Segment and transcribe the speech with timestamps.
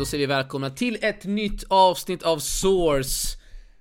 [0.00, 3.38] Då säger vi välkomna till ett nytt avsnitt av Source.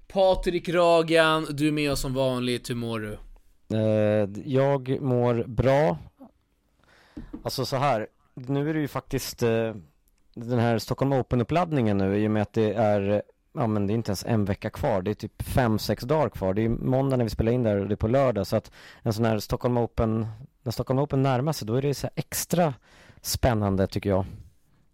[0.07, 3.18] Patrik Ragan, du är med oss som vanligt, hur mår du?
[3.78, 5.97] Eh, jag mår bra.
[7.43, 9.75] Alltså så här, nu är det ju faktiskt eh,
[10.34, 13.21] den här Stockholm Open-uppladdningen nu i och med att det är,
[13.54, 16.29] ja men det är inte ens en vecka kvar, det är typ fem sex dagar
[16.29, 16.54] kvar.
[16.54, 18.71] Det är måndag när vi spelar in där och det är på lördag så att
[19.01, 20.28] en sån här Stockholm Open,
[20.64, 22.74] när Stockholm Open närmar sig då är det så extra
[23.21, 24.25] spännande tycker jag.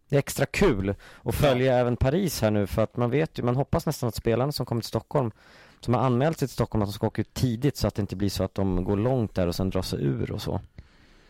[0.09, 1.80] Det är extra kul att följa ja.
[1.80, 4.66] även Paris här nu för att man vet ju, man hoppas nästan att spelarna som
[4.66, 5.31] kommer till Stockholm
[5.80, 8.02] som har anmält sig till Stockholm att de ska åka ut tidigt så att det
[8.02, 10.62] inte blir så att de går långt där och sen drar sig ur och så.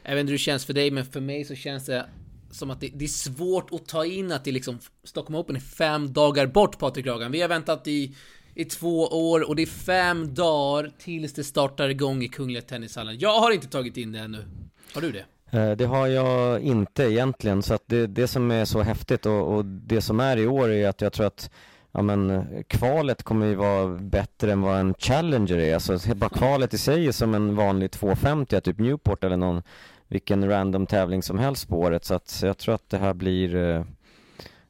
[0.03, 2.05] Jag vet inte hur det känns för dig men för mig så känns det
[2.51, 5.59] som att det, det, är svårt att ta in att det liksom Stockholm Open är
[5.59, 7.31] fem dagar bort Patrik Ragan.
[7.31, 8.15] Vi har väntat i,
[8.55, 13.19] i två år och det är fem dagar tills det startar igång i Kungliga Tennishallen.
[13.19, 14.45] Jag har inte tagit in det ännu.
[14.93, 15.25] Har du det?
[15.55, 19.55] Eh, det har jag inte egentligen, så att det, det som är så häftigt och,
[19.55, 21.49] och, det som är i år är att jag tror att
[21.91, 25.73] ja, men, kvalet kommer ju vara bättre än vad en Challenger är.
[25.73, 29.63] Alltså bara kvalet i sig är som en vanlig 250, typ Newport eller någon
[30.07, 32.05] vilken random tävling som helst på året.
[32.05, 33.83] Så att jag tror att det här blir, eh,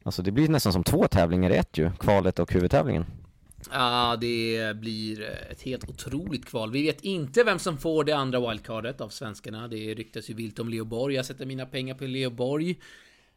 [0.04, 3.06] alltså det blir nästan som två tävlingar i ett ju, kvalet och huvudtävlingen.
[3.72, 5.22] Ja, det blir
[5.52, 6.72] ett helt otroligt kval.
[6.72, 9.68] Vi vet inte vem som får det andra wildcardet av svenskarna.
[9.68, 11.16] Det ryktas ju vilt om Leo Borg.
[11.16, 12.80] Jag sätter mina pengar på Leo Borg.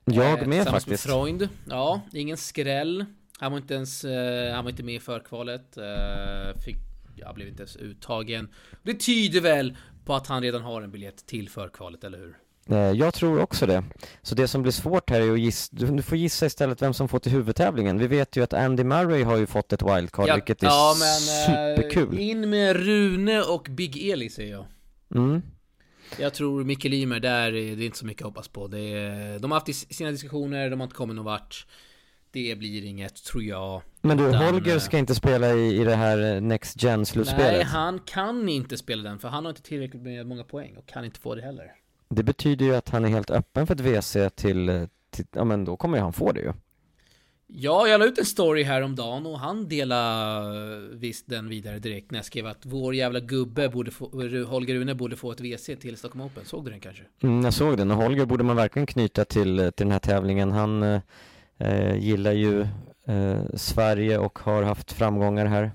[0.04, 0.88] Jag med eh, faktiskt.
[0.88, 1.48] Med Freund.
[1.68, 3.04] Ja, ingen skräll.
[3.38, 5.76] Han var inte ens, eh, han var inte med i förkvalet.
[5.76, 6.76] Eh, fick,
[7.16, 8.48] jag blev inte ens uttagen.
[8.82, 12.36] Det tyder väl på att han redan har en biljett till förkvalet, eller hur?
[12.70, 13.84] Eh, jag tror också det.
[14.22, 17.08] Så det som blir svårt här är att gissa, du får gissa istället vem som
[17.08, 17.98] får till huvudtävlingen.
[17.98, 20.94] Vi vet ju att Andy Murray har ju fått ett wildcard, ja, vilket är ja,
[20.98, 22.18] men, eh, superkul.
[22.18, 24.66] In med Rune och Big Eli säger jag.
[25.14, 25.42] Mm.
[26.18, 28.66] Jag tror Mikkel Ymer, där är det inte så mycket att hoppas på.
[28.66, 31.66] Det är, de har haft sina diskussioner, de har inte kommit någon vart.
[32.30, 33.82] Det blir inget, tror jag.
[34.00, 37.52] Men du, Holger ska inte spela i, i det här Next Gen-slutspelet?
[37.52, 40.86] Nej, han kan inte spela den, för han har inte tillräckligt med många poäng och
[40.86, 41.72] kan inte få det heller.
[42.08, 45.64] Det betyder ju att han är helt öppen för ett WC till, till ja men
[45.64, 46.52] då kommer ju han få det ju.
[47.50, 52.18] Ja, jag la ut en story häromdagen och han delade visst den vidare direkt när
[52.18, 54.04] jag skrev att vår jävla gubbe borde få,
[54.46, 56.44] Holger Rune borde få ett WC till Stockholm Open.
[56.44, 57.02] Såg du den kanske?
[57.22, 60.52] Mm, jag såg den och Holger borde man verkligen knyta till, till den här tävlingen.
[60.52, 60.82] Han
[61.58, 62.60] eh, gillar ju
[63.06, 65.70] eh, Sverige och har haft framgångar här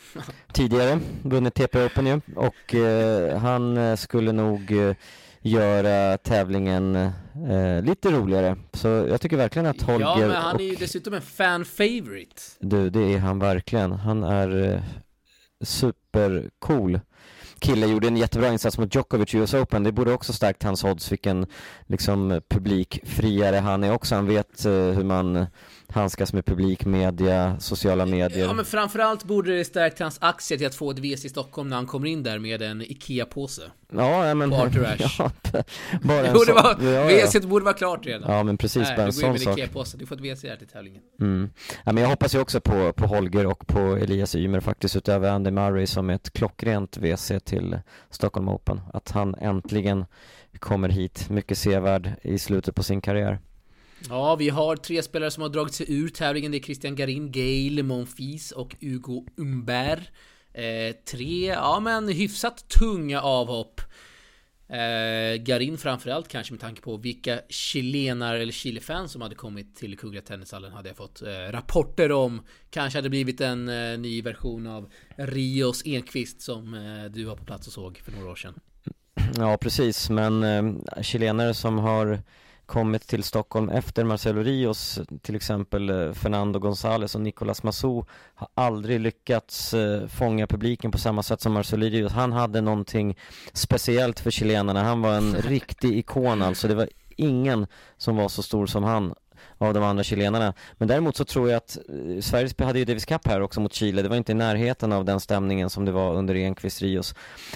[0.52, 1.00] tidigare.
[1.22, 4.94] Vunnit TP Open ju och eh, han eh, skulle nog eh,
[5.40, 8.56] göra tävlingen eh, lite roligare.
[8.72, 12.42] Så jag tycker verkligen att Holger Ja, men han är ju dessutom en fan favorite.
[12.60, 13.92] Du, det är han verkligen.
[13.92, 14.80] Han är eh,
[15.64, 17.00] supercool
[17.58, 19.82] kille gjorde en jättebra insats mot Djokovic i US Open.
[19.82, 21.46] Det borde också stärkt hans odds, vilken
[21.86, 24.14] liksom publikfriare han är också.
[24.14, 25.46] Han vet eh, hur man
[25.92, 28.46] handskas med publik, media, sociala medier.
[28.46, 31.68] Ja men framförallt borde det stärkt hans aktier till att få ett WC i Stockholm
[31.68, 33.62] när han kommer in där med en IKEA-påse.
[33.92, 34.50] Ja, men...
[34.50, 35.04] På Arthur Ashe.
[35.52, 35.62] Ja,
[36.02, 37.26] bara en jo, det var, ja, ja.
[37.26, 38.32] WC borde vara klart redan.
[38.32, 39.58] Ja men precis, Nej, bara en sån sak.
[39.58, 41.02] IKEA-påse, du får ett WC här till tävlingen.
[41.20, 41.50] Mm.
[41.84, 45.30] Ja, men jag hoppas ju också på, på Holger och på Elias Ymer faktiskt, utöver
[45.30, 47.78] Andy Murray som är ett klockrent WC till
[48.10, 48.80] Stockholm Open.
[48.92, 50.06] Att han äntligen
[50.58, 53.38] kommer hit, mycket sevärd i slutet på sin karriär.
[54.08, 56.52] Ja, vi har tre spelare som har dragit sig ur tävlingen.
[56.52, 60.10] Det är Christian Garin, Gail Monfils och Hugo Umber.
[60.52, 63.80] Eh, tre, ja men hyfsat tunga avhopp.
[64.68, 69.98] Eh, Garin framförallt kanske med tanke på vilka chilenar eller chilefans som hade kommit till
[69.98, 72.42] Kungliga Tennishallen hade jag fått eh, rapporter om.
[72.70, 77.44] Kanske hade blivit en eh, ny version av Rios Enqvist som eh, du var på
[77.44, 78.54] plats och såg för några år sedan.
[79.36, 82.22] Ja precis, men eh, chilenare som har
[82.68, 88.04] kommit till Stockholm efter Marcelo Rios, till exempel eh, Fernando González och Nicolas Massou
[88.34, 92.12] har aldrig lyckats eh, fånga publiken på samma sätt som Marcelo Rios.
[92.12, 93.16] Han hade någonting
[93.52, 96.68] speciellt för chilenarna, han var en riktig ikon alltså.
[96.68, 97.66] Det var ingen
[97.96, 99.14] som var så stor som han
[99.58, 100.54] av de andra chilenarna.
[100.72, 103.72] Men däremot så tror jag att eh, Sverige hade ju Davis Cup här också mot
[103.72, 104.02] Chile.
[104.02, 107.14] Det var inte i närheten av den stämningen som det var under Enqvist Rios.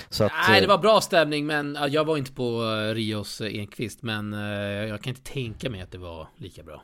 [0.08, 3.60] Så att, Nej, det var bra stämning, men jag var inte på eh, Rios eh,
[3.60, 4.32] Enqvist, men
[4.88, 6.82] jag kan inte tänka mig att det var lika bra.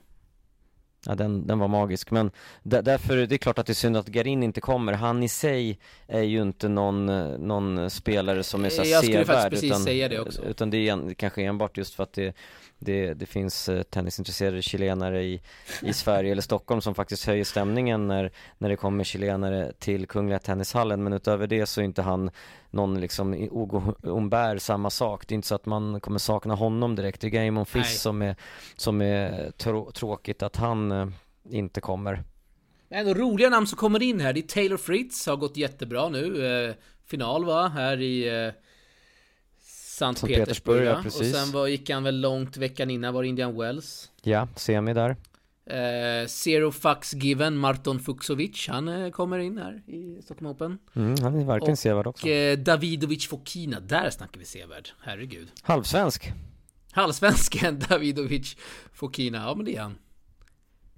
[1.07, 2.31] Ja, den, den var magisk, men
[2.63, 4.93] därför, det är klart att det är synd att Garin inte kommer.
[4.93, 7.07] Han i sig är ju inte någon,
[7.47, 10.45] någon spelare som är så Jag skulle faktiskt precis utan, säga det också.
[10.45, 12.37] Utan det är en, kanske enbart just för att det
[12.79, 15.43] det, det finns eh, tennisintresserade chilenare i,
[15.83, 20.39] i Sverige eller Stockholm som faktiskt höjer stämningen när, när det kommer chilenare till Kungliga
[20.39, 22.31] Tennishallen men utöver det så är inte han
[22.71, 25.29] någon liksom Hugo Umbär samma sak.
[25.29, 27.21] Det är inte så att man kommer sakna honom direkt.
[27.21, 28.37] Det är Gaimon Fiss som är,
[28.77, 31.09] som är trå tråkigt att han eh,
[31.51, 32.23] inte kommer.
[32.89, 36.47] Nej, roliga namn som kommer in här, det är Taylor Fritz, har gått jättebra nu.
[36.47, 36.75] Eh,
[37.07, 38.53] final va, här i eh,
[39.99, 40.47] Sankt Petersburg.
[40.47, 44.11] Petersburg ja, och sen var, gick han väl långt veckan innan, var Indian Wells.
[44.23, 45.17] Ja, semi där.
[45.67, 50.79] Eh, Zero Fucks Given, Marton Fuxovic, han eh, kommer in här i Stockholm Open.
[50.95, 52.27] Mm, han är verkligen och, sevärd också.
[52.27, 54.89] Och eh, Davidovic Fokina, där snackar vi sevärd.
[55.01, 55.49] Herregud.
[55.63, 56.33] Halvsvensk.
[56.93, 58.57] Halvsvensken Davidovic
[58.93, 59.99] Fokina, ja men det är han.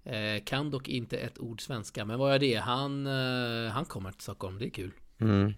[0.05, 2.55] Eh, kan dock inte ett ord svenska, men vad är det?
[2.55, 4.93] Han, eh, han kommer till Stockholm, det är kul.
[5.21, 5.55] Mm.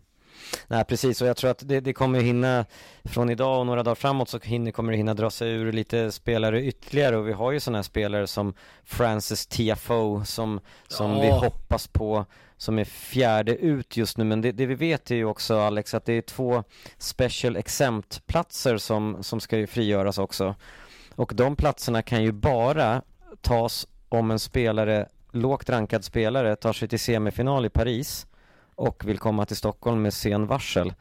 [0.67, 1.23] Nej precis.
[1.23, 2.65] Och jag tror att det, det kommer hinna
[3.05, 6.13] från idag och några dagar framåt så hinner, kommer det hinna dra sig ur lite
[6.13, 7.17] spelare ytterligare.
[7.17, 11.23] Och vi har ju sådana här spelare som Francis TFO som, som ja.
[11.23, 12.27] vi hoppas på
[12.57, 14.25] som är fjärde ut just nu.
[14.25, 16.65] Men det, det, vi vet är ju också Alex att det är två
[16.99, 20.55] special exempt platser som, som ska ju frigöras också.
[21.15, 23.03] Och de platserna kan ju bara
[23.41, 28.27] tas om en spelare, lågt rankad spelare tar sig till semifinal i Paris
[28.75, 30.95] och vill komma till Stockholm med sen varsel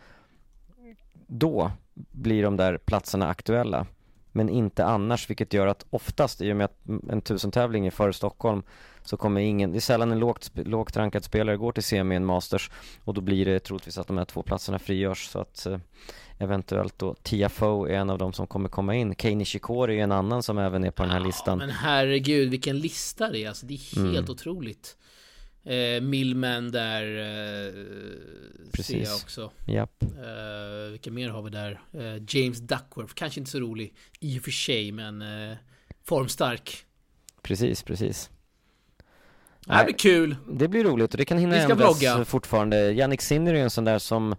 [1.28, 1.72] då
[2.12, 3.86] blir de där platserna aktuella.
[4.32, 6.78] Men inte annars vilket gör att oftast i och med att
[7.10, 8.64] en tusentävling är före Stockholm
[9.04, 12.26] så kommer ingen, det är sällan en lågt, lågt rankad spelare går till semi en
[12.26, 12.72] Masters
[13.04, 15.80] och då blir det troligtvis att de här två platserna frigörs så att eh,
[16.38, 19.16] eventuellt då TFO är en av dem som kommer komma in.
[19.16, 21.58] Kei Nishikori är en annan som även är på den här listan.
[21.58, 23.48] Men herregud vilken lista det är.
[23.48, 24.32] Alltså, det är helt mm.
[24.32, 24.98] otroligt
[25.64, 27.74] Eh, Millman där eh,
[28.72, 28.86] Precis.
[28.86, 29.52] ser jag också.
[29.68, 30.04] Japp.
[30.04, 31.82] Eh, vilka mer har vi där?
[31.94, 35.58] Eh, James Duckworth, kanske inte så rolig i och för sig, men eh,
[36.04, 36.86] formstark.
[37.42, 38.30] Precis, precis.
[39.66, 40.36] Det blir kul.
[40.52, 42.26] Det blir roligt och det kan hinna ändras blogga.
[42.26, 42.92] fortfarande.
[42.92, 44.36] Jannik Sinner är en sån där som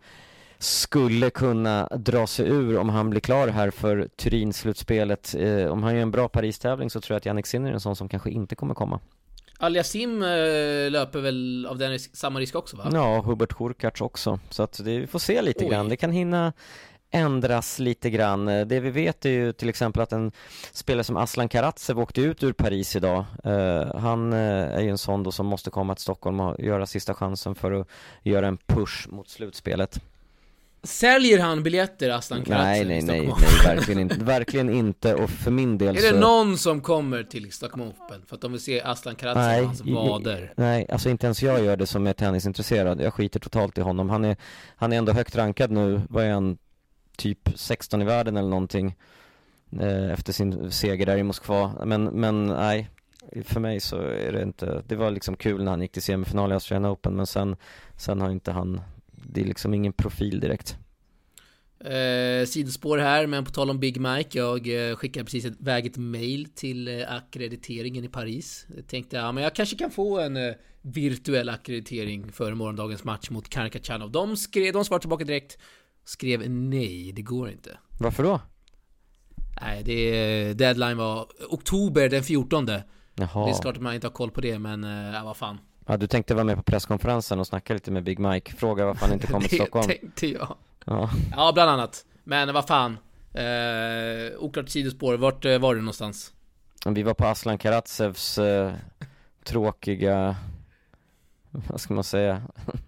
[0.58, 5.34] skulle kunna dra sig ur om han blir klar här för Turin-slutspelet.
[5.34, 7.80] Eh, om han gör en bra Paris-tävling så tror jag att Jannik Sinner är en
[7.80, 9.00] sån som kanske inte kommer komma.
[9.62, 12.90] Aliasim eh, löper väl av den risk, samma risk också va?
[12.92, 14.38] Ja, Hubert Hurkacz också.
[14.50, 15.70] Så att det, vi får se lite Oj.
[15.70, 15.88] grann.
[15.88, 16.52] Det kan hinna
[17.10, 18.46] ändras lite grann.
[18.46, 20.32] Det vi vet är ju till exempel att en
[20.72, 23.24] spelare som Aslan Karatsev åkte ut ur Paris idag.
[23.46, 24.38] Uh, han uh,
[24.76, 27.72] är ju en sån då som måste komma till Stockholm och göra sista chansen för
[27.72, 27.88] att
[28.22, 30.00] göra en push mot slutspelet.
[30.84, 33.34] Säljer han biljetter Aslan Karatsev Nej, nej, nej, nej,
[33.76, 35.14] verkligen inte, verkligen inte.
[35.14, 36.14] Och för min del Är så...
[36.14, 39.66] det någon som kommer till Stockholm Open för att de vill se Aslan Karatsev och
[39.66, 40.52] hans vader?
[40.56, 44.10] Nej, alltså inte ens jag gör det som är tennisintresserad, jag skiter totalt i honom.
[44.10, 44.36] Han är,
[44.76, 46.58] han är ändå högt rankad nu, vad är han,
[47.16, 48.96] typ 16 i världen eller någonting
[49.80, 52.90] eh, Efter sin seger där i Moskva, men, men nej
[53.44, 56.50] för mig så är det inte, det var liksom kul när han gick till semifinal
[56.50, 57.56] i Australian Open men sen,
[57.96, 58.80] sen har inte han
[59.22, 60.76] det är liksom ingen profil direkt.
[61.84, 64.38] Eh, sidospår här, men på tal om Big Mike.
[64.38, 68.66] Jag eh, skickade precis ett, väg ett mail till eh, akkrediteringen i Paris.
[68.76, 73.30] Jag tänkte, ja men jag kanske kan få en eh, virtuell akkreditering för morgondagens match
[73.30, 74.10] mot Karkachanov.
[74.10, 75.58] De skrev, de svarade tillbaka direkt.
[76.04, 77.78] Skrev nej, det går inte.
[78.00, 78.40] Varför då?
[79.60, 82.66] Nej, det, deadline var oktober den 14.
[82.66, 83.44] Jaha.
[83.44, 84.84] Det är klart att man inte har koll på det, men
[85.14, 85.58] äh, vad fan.
[85.86, 89.06] Ja, du tänkte vara med på presskonferensen och snacka lite med Big Mike, fråga varför
[89.06, 92.98] han inte kommer till Stockholm Det tänkte jag Ja, ja bland annat Men vad fan
[93.32, 96.32] eh, Oklart sidospår, vart eh, var du någonstans?
[96.86, 98.72] Vi var på Aslan Karatsevs eh,
[99.44, 100.36] tråkiga
[101.50, 102.42] Vad ska man säga?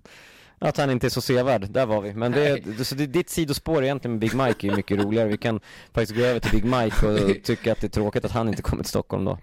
[0.59, 2.15] Att han inte är så sevärd, där var vi.
[2.15, 5.29] Men det, så det, ditt sidospår egentligen med Big Mike är ju mycket roligare.
[5.29, 5.61] Vi kan
[5.93, 8.63] faktiskt gå över till Big Mike och tycka att det är tråkigt att han inte
[8.63, 9.39] kommer till Stockholm då.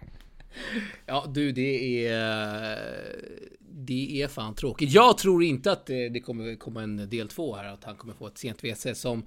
[1.05, 2.77] Ja du, det är...
[3.74, 4.91] Det är fan tråkigt.
[4.91, 8.27] Jag tror inte att det, kommer komma en del två här, att han kommer få
[8.27, 9.25] ett sent WC som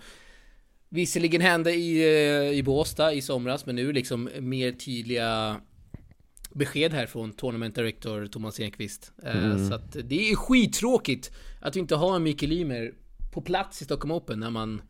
[0.89, 5.61] visserligen hände i, i Båstad i somras, men nu liksom mer tydliga
[6.55, 9.13] besked här från Tournament Director Thomas Enqvist.
[9.23, 9.69] Eh, mm.
[9.69, 12.93] Så att det är skittråkigt att vi inte har en Mikael Ymer
[13.33, 14.83] på plats i Stockholm Open när man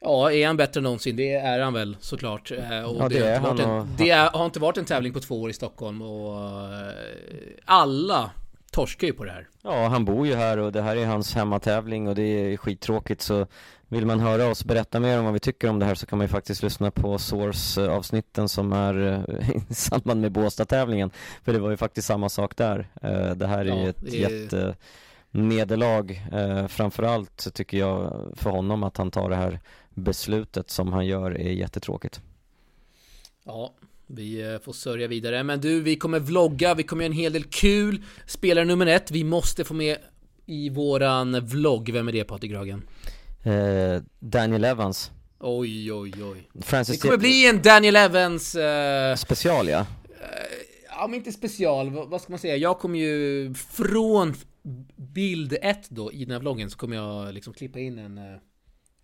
[0.00, 1.16] Ja, är han bättre än någonsin?
[1.16, 2.50] Det är han väl såklart.
[2.50, 3.60] Eh, och ja, det, det är han.
[3.60, 3.88] En.
[3.98, 6.92] Det är, har inte varit en tävling på två år i Stockholm och eh,
[7.64, 8.30] alla
[8.70, 9.48] torskar ju på det här.
[9.62, 13.22] Ja, han bor ju här och det här är hans hemmatävling och det är skittråkigt
[13.22, 13.46] så
[13.88, 16.18] vill man höra oss berätta mer om vad vi tycker om det här så kan
[16.18, 21.10] man ju faktiskt lyssna på Source-avsnitten som är eh, i samband med Båstad-tävlingen.
[21.44, 22.88] För det var ju faktiskt samma sak där.
[23.34, 24.30] Det här är ju ja, ett är...
[24.30, 24.74] jätte
[25.30, 29.60] nederlag eh, framförallt tycker jag för honom att han tar det här
[29.98, 32.20] beslutet som han gör är jättetråkigt.
[33.44, 33.74] Ja,
[34.06, 35.42] vi eh, får sörja vidare.
[35.42, 38.02] Men du, vi kommer vlogga, vi kommer göra en hel del kul.
[38.26, 39.96] Spelare nummer ett, vi måste få med
[40.46, 41.90] i våran vlogg.
[41.92, 42.82] Vem är det Patrik Gragen?
[43.42, 45.10] Eh, Daniel Evans.
[45.40, 46.48] Oj, oj, oj.
[46.62, 48.54] Francis det kommer bli en Daniel Evans...
[48.54, 49.16] Eh...
[49.16, 49.86] Special, ja.
[50.90, 52.56] ja men inte special, vad, vad ska man säga?
[52.56, 54.34] Jag kommer ju från
[54.96, 58.24] bild 1 då i den här vloggen så kommer jag liksom klippa in en eh,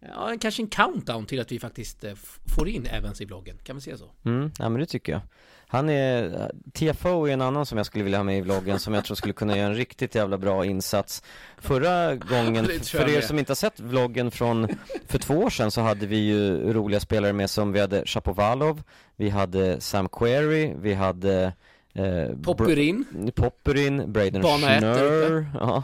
[0.09, 2.13] Ja, kanske en countdown till att vi faktiskt eh,
[2.57, 4.11] får in Evans i vloggen, kan vi säga så?
[4.25, 5.21] Mm, ja men det tycker jag.
[5.67, 8.95] Han är, TFO är en annan som jag skulle vilja ha med i vloggen som
[8.95, 11.23] jag tror skulle kunna göra en riktigt jävla bra insats.
[11.59, 14.69] Förra gången, för er som inte har sett vloggen från
[15.07, 18.83] för två år sedan så hade vi ju roliga spelare med som vi hade Shapovalov
[19.17, 21.53] Vi hade Sam Query, vi hade
[21.95, 25.83] eh, Popperin Popperin, Braden Schnurr ja.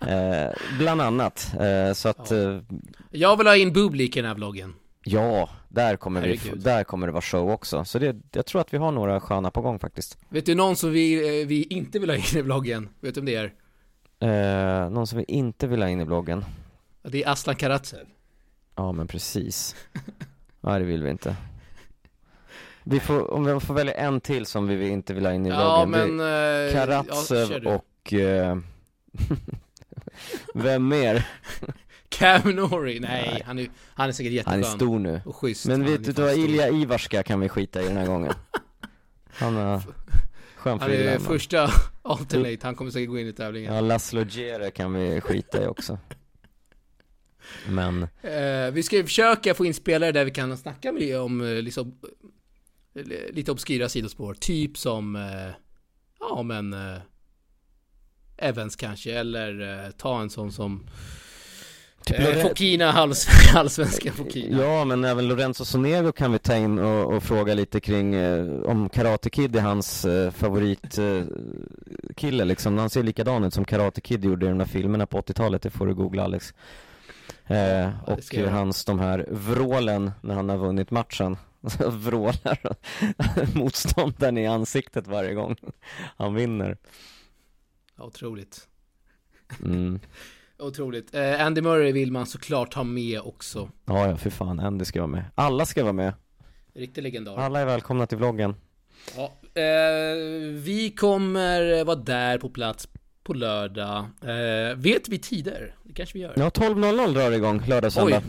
[0.00, 2.36] Eh, Bland annat, eh, så att ja.
[2.36, 2.60] Eh,
[3.10, 4.74] jag vill ha in Bublik i den här vloggen
[5.08, 7.84] Ja, där kommer, vi, där kommer det vara show också.
[7.84, 10.18] Så det, jag tror att vi har några sköna på gång faktiskt.
[10.28, 12.88] Vet du någon som vi, eh, vi inte vill ha in i vloggen?
[13.00, 14.84] Vet du om det är?
[14.84, 16.44] Eh, någon som vi inte vill ha in i vloggen?
[17.02, 18.06] Det är Aslan Karatsev.
[18.74, 19.76] Ja, men precis.
[20.60, 21.36] Nej, det vill vi inte.
[22.84, 25.48] Vi får, om vi får välja en till som vi inte vill ha in i
[25.48, 25.66] vloggen.
[25.66, 26.16] Ja, men...
[26.16, 28.12] Det är Karatsev ja, och...
[28.12, 28.56] Eh,
[30.54, 31.28] vem mer?
[32.08, 33.42] Cam Nori, nej, nej.
[33.46, 35.20] Han, är, han är säkert jätteskön Han är stor nu.
[35.24, 35.66] och schysst.
[35.66, 38.32] Men vet du vad, Ilja Ivarska kan vi skita i den här gången.
[39.38, 39.80] Han är
[40.56, 41.70] skön Han är första
[42.02, 43.74] alternate, han kommer säkert gå in i tävlingen.
[43.74, 45.98] Ja, Laszlo Djere kan vi skita i också.
[47.68, 51.40] Men eh, Vi ska ju försöka få in spelare där vi kan snacka med om
[51.40, 52.00] eh, liksom
[52.94, 55.18] eh, Lite obskyra sidospår, typ som
[56.20, 56.76] Ja men
[58.38, 60.86] Evans kanske, eller eh, ta en sån som
[62.06, 64.62] Typ eh, Fokina, halvsvenska Fokina.
[64.62, 68.46] Ja men även Lorenzo Sonego kan vi ta in och, och fråga lite kring eh,
[68.64, 72.78] om Karate Kid är hans eh, favoritkille eh, liksom.
[72.78, 75.70] Han ser likadan ut som Karate Kid gjorde i de där filmerna på 80-talet, det
[75.70, 76.54] får du googla Alex.
[77.46, 81.36] Eh, ja, Och hans, de här vrålen när han har vunnit matchen.
[81.86, 82.58] Vrålar
[83.54, 85.56] motståndaren i ansiktet varje gång
[86.16, 86.76] han vinner
[87.98, 88.68] otroligt
[89.64, 90.00] mm.
[90.58, 91.14] Otroligt.
[91.14, 93.70] Eh, Andy Murray vill man såklart ha med också.
[93.84, 94.60] Ja, ja, för fan.
[94.60, 95.24] Andy ska vara med.
[95.34, 96.12] Alla ska vara med.
[96.74, 97.36] Riktig legendar.
[97.36, 98.54] Alla är välkomna till vloggen.
[99.16, 99.24] Ja,
[99.54, 100.16] eh,
[100.52, 102.88] vi kommer vara där på plats
[103.22, 104.06] på lördag.
[104.22, 105.74] Eh, vet vi tider?
[105.82, 106.32] Det kanske vi gör.
[106.36, 108.22] Ja, 12.00 drar det igång lördag, söndag.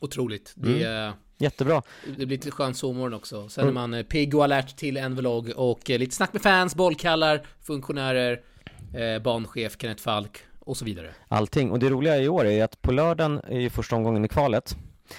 [0.00, 0.52] Otroligt.
[0.56, 1.12] Det mm.
[1.38, 1.82] Jättebra.
[2.04, 3.48] Det blir lite skön sovmorgon också.
[3.48, 3.76] Sen mm.
[3.76, 6.74] är man eh, pigg och alert till en vlogg och eh, lite snack med fans,
[6.74, 8.40] bollkallar, funktionärer,
[8.94, 11.14] eh, banchef Kenneth Falk och så vidare.
[11.28, 11.70] Allting.
[11.70, 14.76] Och det roliga i år är att på lördagen är ju första omgången i kvalet.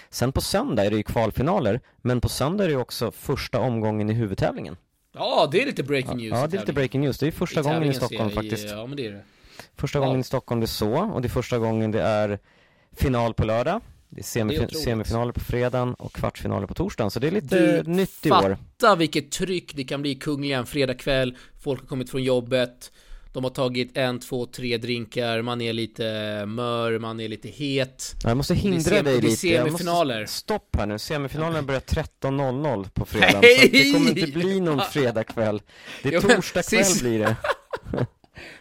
[0.09, 3.59] Sen på söndag är det ju kvalfinaler, men på söndag är det ju också första
[3.59, 4.77] omgången i huvudtävlingen.
[5.13, 6.31] Ja, det är lite breaking news.
[6.31, 7.19] Ja, det är lite breaking news.
[7.19, 8.69] Det är första I gången i Stockholm faktiskt.
[8.69, 9.21] Ja, men det är det.
[9.75, 10.05] Första ja.
[10.05, 12.39] gången i Stockholm det är så, och det är första gången det är
[12.91, 13.81] final på lördag.
[14.09, 17.31] Det är, semif det är semifinaler på fredagen och kvartsfinaler på torsdagen, så det är
[17.31, 18.57] lite du, nytt i år.
[18.79, 22.91] Fatta vilket tryck det kan bli i Kungliga en fredagkväll, folk har kommit från jobbet,
[23.33, 26.03] de har tagit en, två, tre drinkar, man är lite
[26.45, 28.15] mör, man är lite het.
[28.23, 29.35] Jag måste hindra dig lite.
[29.35, 30.21] Semifinaler.
[30.21, 30.37] Måste...
[30.37, 33.31] Stopp här nu, semifinalerna börjar 13.00 på fredag.
[33.31, 35.61] Så det kommer inte bli någon fredagkväll.
[36.03, 37.35] Det är torsdag kväll blir det.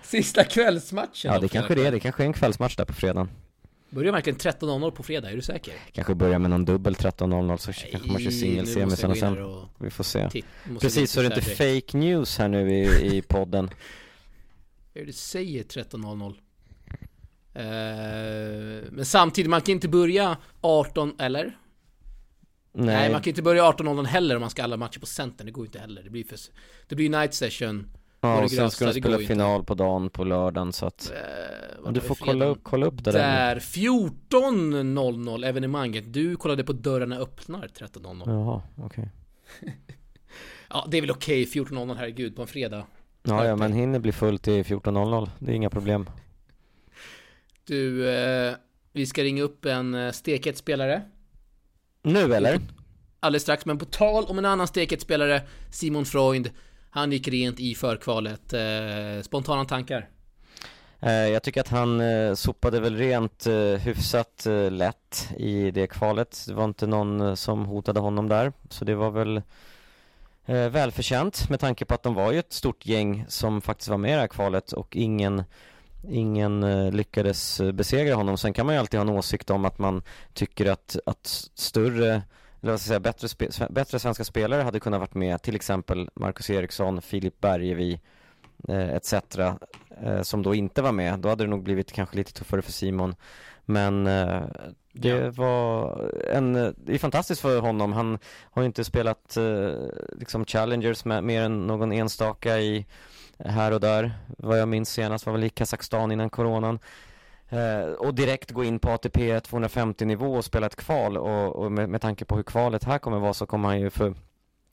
[0.02, 1.92] Sista kvällsmatchen Ja, det kanske det är.
[1.92, 3.28] Det kanske är en kvällsmatch där på fredagen.
[3.96, 5.74] Börjar verkligen 13.00 på fredag, är du säker?
[5.92, 9.68] Kanske börjar med någon dubbel 13.00 så Nej, kanske man kör singelsemisen och sen, och
[9.78, 10.42] vi får se.
[10.80, 13.70] Precis, så är det inte fake news här nu i, i podden.
[14.92, 16.34] Det säger 13.00
[17.54, 21.44] eh, Men samtidigt, man kan inte börja 18, eller?
[21.44, 25.46] Nej, Nej man kan inte börja 18.00 heller om man ska alla matcher på centern,
[25.46, 26.02] det går inte heller.
[26.02, 26.38] Det blir för,
[26.88, 30.72] det blir night session Ja, och sen ska de spela final på dagen på lördagen
[30.72, 31.12] så att
[31.84, 36.72] eh, Du får kolla upp, kolla upp det där Där, 14.00 evenemanget Du kollade på
[36.72, 39.08] dörrarna öppnar 13.00 Jaha, okej
[39.56, 39.72] okay.
[40.70, 42.86] Ja, det är väl okej, okay, 14.00 herregud på en fredag
[43.28, 45.30] Ja, ja, men hinner bli fullt till 14.00.
[45.38, 46.10] Det är inga problem.
[47.64, 48.54] Du, eh,
[48.92, 51.02] vi ska ringa upp en eh, stekhet spelare.
[52.02, 52.60] Nu eller?
[53.20, 56.50] Alldeles strax, men på tal om en annan stekhet spelare, Simon Freund.
[56.96, 58.52] Han gick rent i förkvalet.
[58.52, 60.08] Eh, spontana tankar?
[61.00, 66.44] Eh, jag tycker att han eh, sopade väl rent eh, hyfsat lätt i det kvalet.
[66.48, 69.42] Det var inte någon som hotade honom där, så det var väl
[70.46, 74.10] välförtjänt med tanke på att de var ju ett stort gäng som faktiskt var med
[74.10, 75.44] i det här kvalet och ingen
[76.08, 78.38] Ingen lyckades besegra honom.
[78.38, 82.22] Sen kan man ju alltid ha en åsikt om att man tycker att, att större
[82.66, 85.54] eller vad ska jag säga, bättre, spe, bättre svenska spelare hade kunnat varit med, till
[85.54, 88.00] exempel Marcus Eriksson, Filip Bergevi
[88.68, 89.12] eh, etc.
[90.02, 91.18] Eh, som då inte var med.
[91.18, 93.14] Då hade det nog blivit kanske lite tuffare för Simon.
[93.64, 94.42] Men eh,
[94.92, 95.30] Det ja.
[95.30, 97.92] var en, det är fantastiskt för honom.
[97.92, 98.18] Han
[98.50, 99.72] har ju inte spelat eh,
[100.12, 102.86] liksom Challengers med mer än någon enstaka i
[103.38, 104.12] här och där.
[104.38, 106.78] Vad jag minns senast var väl i Kazakstan innan coronan.
[107.48, 111.72] Eh, och direkt gå in på ATP 250 nivå och spela ett kval och, och
[111.72, 114.14] med, med tanke på hur kvalet här kommer vara så kommer han ju för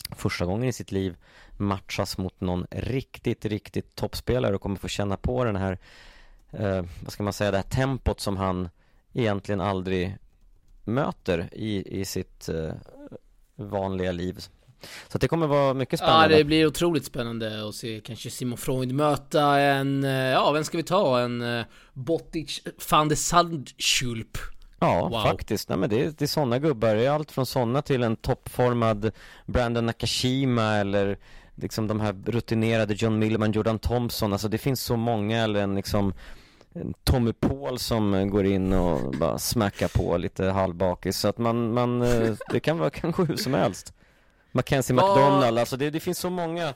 [0.10, 1.16] första gången i sitt liv
[1.58, 5.78] matchas mot någon riktigt, riktigt toppspelare och kommer få känna på den här,
[6.52, 8.70] eh, vad ska man säga, det här tempot som han
[9.14, 10.18] egentligen aldrig
[10.84, 12.74] möter i, i sitt eh,
[13.56, 14.40] vanliga liv.
[15.08, 16.34] Så det kommer vara mycket spännande.
[16.34, 20.64] Ja, det blir otroligt spännande att se kanske Simon Freud möta en, eh, ja, vem
[20.64, 21.20] ska vi ta?
[21.20, 24.38] En uh, Botic van de Sandschulp.
[24.80, 25.24] Ja, wow.
[25.24, 25.70] faktiskt.
[25.70, 26.96] Nej, men det, det är sådana gubbar.
[26.96, 29.12] Det är allt från sådana till en toppformad
[29.46, 31.18] Brandon Nakashima eller
[31.56, 34.34] liksom de här rutinerade John Millman, Jordan Thompson.
[34.34, 36.14] Alltså det finns så många, eller en liksom
[37.04, 41.18] Tommy Paul som går in och bara smackar på lite halvbakis.
[41.18, 43.94] Så att man, man eh, det kan vara kanske hur som helst.
[44.54, 46.74] Mackenzie McDonald, alltså det, det finns så många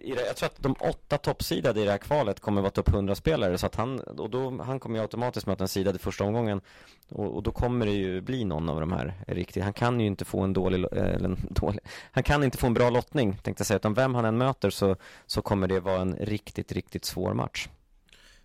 [0.00, 3.14] det, jag tror att de åtta toppsidade i det här kvalet kommer vara topp 100
[3.14, 6.24] spelare så att han, och då, han kommer ju automatiskt möta en sida i första
[6.24, 6.60] omgången
[7.08, 10.06] och, och, då kommer det ju bli någon av de här riktigt, han kan ju
[10.06, 11.80] inte få en dålig, eller en dålig,
[12.12, 14.70] han kan inte få en bra lottning tänkte jag säga, utan vem han än möter
[14.70, 14.96] så,
[15.26, 17.68] så kommer det vara en riktigt, riktigt svår match.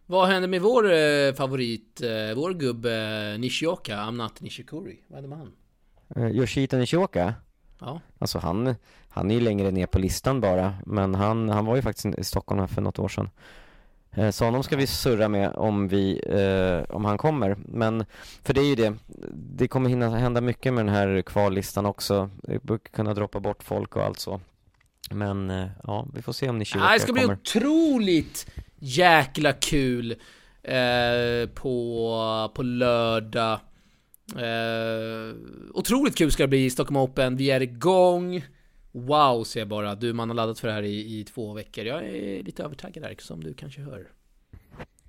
[0.06, 2.94] Vad händer med vår eh, favorit, eh, vår gubbe
[3.34, 5.00] eh, Nishioka, Amnat Nishikori?
[5.08, 5.54] Vad händer med han?
[6.16, 7.34] Eh, Nishioka?
[7.80, 8.02] Ja.
[8.20, 8.76] Alltså han,
[9.10, 12.24] han är ju längre ner på listan bara, men han, han var ju faktiskt i
[12.24, 13.30] Stockholm här för något år sedan.
[14.12, 17.58] Eh, så honom ska vi surra med om, vi, eh, om han kommer.
[17.66, 18.06] Men
[18.44, 18.94] för det är ju det,
[19.34, 22.30] det kommer hinna hända mycket med den här kvallistan också.
[22.44, 24.42] Det brukar kunna droppa bort folk och allt så.
[25.12, 26.94] Men eh, ja, vi får se om ni kommer.
[26.94, 28.48] Det ska bli otroligt
[28.80, 30.16] jäkla kul
[30.64, 33.60] eh, på, på lördag.
[34.36, 35.36] Eh,
[35.74, 37.36] otroligt kul ska det bli i Stockholm Open.
[37.36, 38.46] Vi är igång.
[38.92, 39.96] Wow, ser jag bara.
[39.96, 41.86] Du, man har laddat för det här i, i två veckor.
[41.86, 44.08] Jag är lite övertaggad här, som du kanske hör.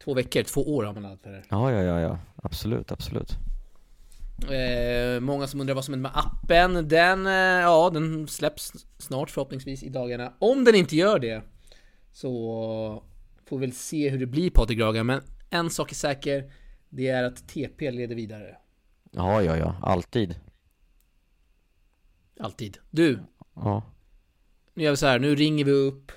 [0.05, 1.45] Två veckor, två år har man laddat för det här.
[1.49, 2.19] Ja, ja, ja, ja.
[2.43, 3.31] Absolut, absolut.
[4.43, 6.89] Eh, många som undrar vad som händer med appen.
[6.89, 10.33] Den, eh, ja, den släpps snart förhoppningsvis i dagarna.
[10.39, 11.43] Om den inte gör det
[12.13, 13.03] så
[13.47, 15.05] får vi väl se hur det blir Patrik Graga.
[15.05, 16.53] Men en sak är säker.
[16.89, 18.57] Det är att TP leder vidare.
[19.11, 19.77] Ja, ja, ja.
[19.83, 20.40] Alltid.
[22.40, 22.79] Alltid.
[22.90, 23.21] Du.
[23.55, 23.83] Ja.
[24.75, 26.12] Nu gör vi så här, nu ringer vi upp.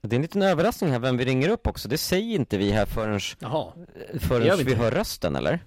[0.00, 1.88] Det är en liten överraskning här vem vi ringer upp också.
[1.88, 3.72] Det säger inte vi här förrän, Jaha.
[4.20, 5.64] förrän vi, vi hör rösten, eller?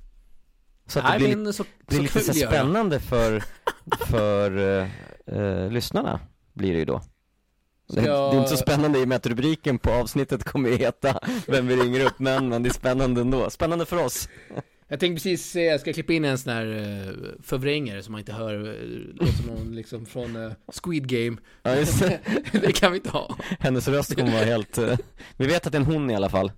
[0.87, 3.43] Så att Nej, det blir, men så, blir så lite så spännande för,
[4.05, 4.87] för uh,
[5.31, 6.19] uh, lyssnarna,
[6.53, 7.01] blir det ju då.
[7.87, 10.79] Det, det, är inte så spännande i och med att rubriken på avsnittet kommer att
[10.79, 13.49] heta Vem vi ringer upp, men, men det är spännande ändå.
[13.49, 14.29] Spännande för oss.
[14.87, 18.19] Jag tänkte precis säga, jag ska klippa in en sån här uh, förvrängare som man
[18.19, 20.51] inte hör, uh, låter som någon liksom från uh,
[20.83, 21.37] Squid Game.
[21.63, 22.19] Ja, just det.
[22.51, 23.37] det kan vi inte ha.
[23.59, 24.95] Hennes röst kommer vara helt, uh,
[25.37, 26.51] vi vet att det är en hon i alla fall.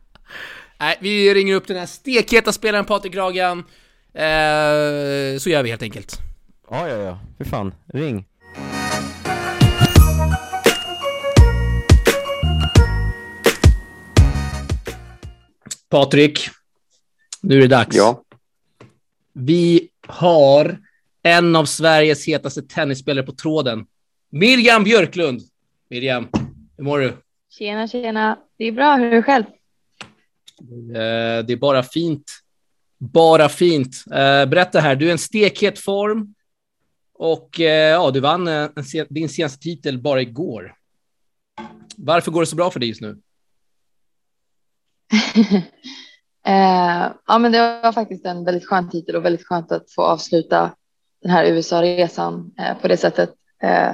[0.80, 3.58] Nej, vi ringer upp den här stekheta spelaren Patrik Ragan.
[3.58, 6.20] Uh, så gör vi helt enkelt.
[6.70, 7.18] Ja, ja, ja.
[7.38, 7.74] Hur fan.
[7.92, 8.24] Ring.
[15.88, 16.50] Patrik.
[17.48, 17.96] Nu är det dags.
[17.96, 18.22] Ja.
[19.32, 20.78] Vi har
[21.22, 23.86] en av Sveriges hetaste tennisspelare på tråden.
[24.30, 25.42] Miriam Björklund.
[25.90, 26.28] Miriam,
[26.76, 27.16] hur mår du?
[27.50, 28.38] Tjena, tjena.
[28.56, 28.96] Det är bra.
[28.96, 29.44] Hur är det själv?
[29.44, 32.32] Eh, det är bara fint.
[32.98, 34.04] Bara fint.
[34.06, 36.34] Eh, berätta här, du är en stekhet form
[37.12, 38.48] och eh, ja, du vann
[39.08, 40.74] din senaste titel bara igår.
[41.96, 43.18] Varför går det så bra för dig just nu?
[46.46, 50.02] Eh, ja, men det var faktiskt en väldigt skön titel och väldigt skönt att få
[50.02, 50.74] avsluta
[51.22, 53.30] den här USA-resan eh, på det sättet.
[53.62, 53.92] Eh,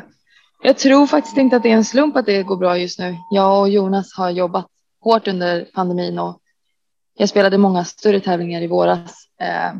[0.62, 3.16] jag tror faktiskt inte att det är en slump att det går bra just nu.
[3.30, 4.66] Jag och Jonas har jobbat
[5.00, 6.40] hårt under pandemin och
[7.14, 9.28] jag spelade många större tävlingar i våras.
[9.40, 9.72] Eh,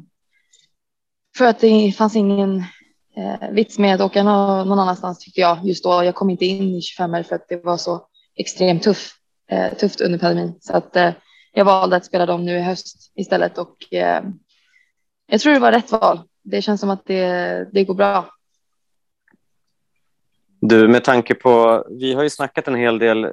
[1.36, 2.64] för att det fanns ingen
[3.16, 6.04] eh, vits med att åka någon annanstans tyckte jag just då.
[6.04, 8.06] Jag kom inte in i 25 för att det var så
[8.36, 9.12] extremt tuff,
[9.50, 10.54] eh, tufft under pandemin.
[10.60, 11.10] Så att eh,
[11.52, 14.22] jag valde att spela dem nu i höst istället och eh,
[15.26, 16.20] jag tror det var rätt val.
[16.42, 18.26] Det känns som att det, det går bra.
[20.60, 23.32] Du, med tanke på, vi har ju snackat en hel del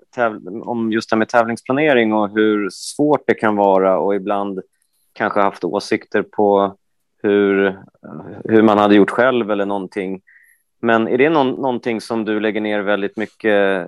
[0.63, 4.60] om just det här med tävlingsplanering och hur svårt det kan vara och ibland
[5.13, 6.75] kanske haft åsikter på
[7.23, 7.79] hur,
[8.43, 10.21] hur man hade gjort själv eller någonting.
[10.82, 13.86] Men är det någon, någonting som du lägger ner väldigt mycket eh,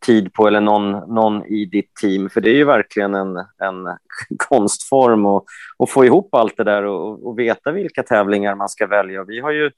[0.00, 2.30] tid på eller någon, någon i ditt team?
[2.30, 3.88] För det är ju verkligen en, en
[4.36, 5.44] konstform att,
[5.76, 9.24] och få ihop allt det där och, och veta vilka tävlingar man ska välja.
[9.24, 9.70] Vi har ju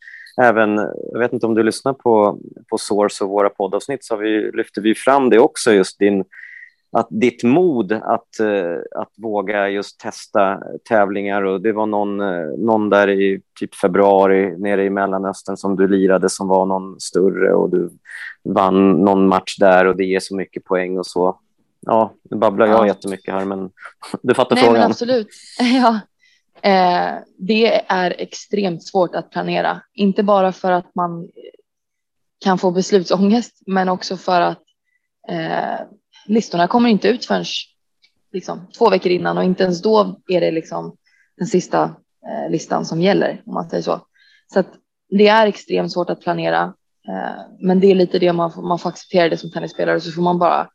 [0.42, 0.76] även,
[1.12, 2.38] jag vet inte om du lyssnar på,
[2.70, 6.24] på Source och våra poddavsnitt, så vi, lyfter vi fram det också, just din
[6.92, 12.46] att ditt mod att, eh, att våga just testa tävlingar och det var någon, eh,
[12.58, 17.54] någon där i typ februari nere i Mellanöstern som du lirade som var någon större
[17.54, 17.90] och du
[18.44, 21.38] vann någon match där och det ger så mycket poäng och så.
[21.80, 22.86] Ja, nu babblar jag ja.
[22.86, 23.70] jättemycket här men
[24.22, 24.80] du fattar Nej, frågan.
[24.80, 25.28] Men absolut.
[25.60, 26.00] Ja.
[26.70, 31.28] Eh, det är extremt svårt att planera, inte bara för att man
[32.44, 34.62] kan få beslutsångest men också för att
[35.28, 35.86] eh,
[36.26, 37.44] listorna kommer inte ut förrän
[38.32, 40.96] liksom, två veckor innan och inte ens då är det liksom
[41.36, 41.82] den sista
[42.26, 44.06] eh, listan som gäller om man säger så.
[44.52, 44.68] Så att
[45.08, 46.74] det är extremt svårt att planera,
[47.08, 50.12] eh, men det är lite det man får, man får acceptera det som tennisspelare så
[50.12, 50.68] får man bara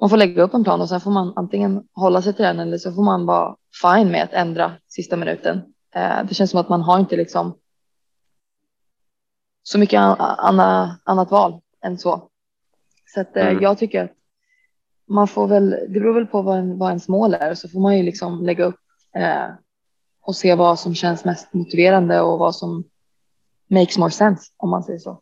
[0.00, 2.60] man får lägga upp en plan och sen får man antingen hålla sig till den
[2.60, 5.62] eller så får man vara fine med att ändra sista minuten.
[5.94, 7.58] Eh, det känns som att man har inte liksom
[9.62, 10.60] så mycket an
[11.04, 12.28] annat val än så.
[13.14, 13.62] Så att, eh, mm.
[13.62, 14.15] jag tycker att
[15.08, 17.80] man får väl, det beror väl på vad, en, vad ens mål är så får
[17.80, 18.80] man ju liksom lägga upp
[19.16, 19.48] eh,
[20.22, 22.84] och se vad som känns mest motiverande och vad som
[23.70, 25.20] makes more sense om man säger så.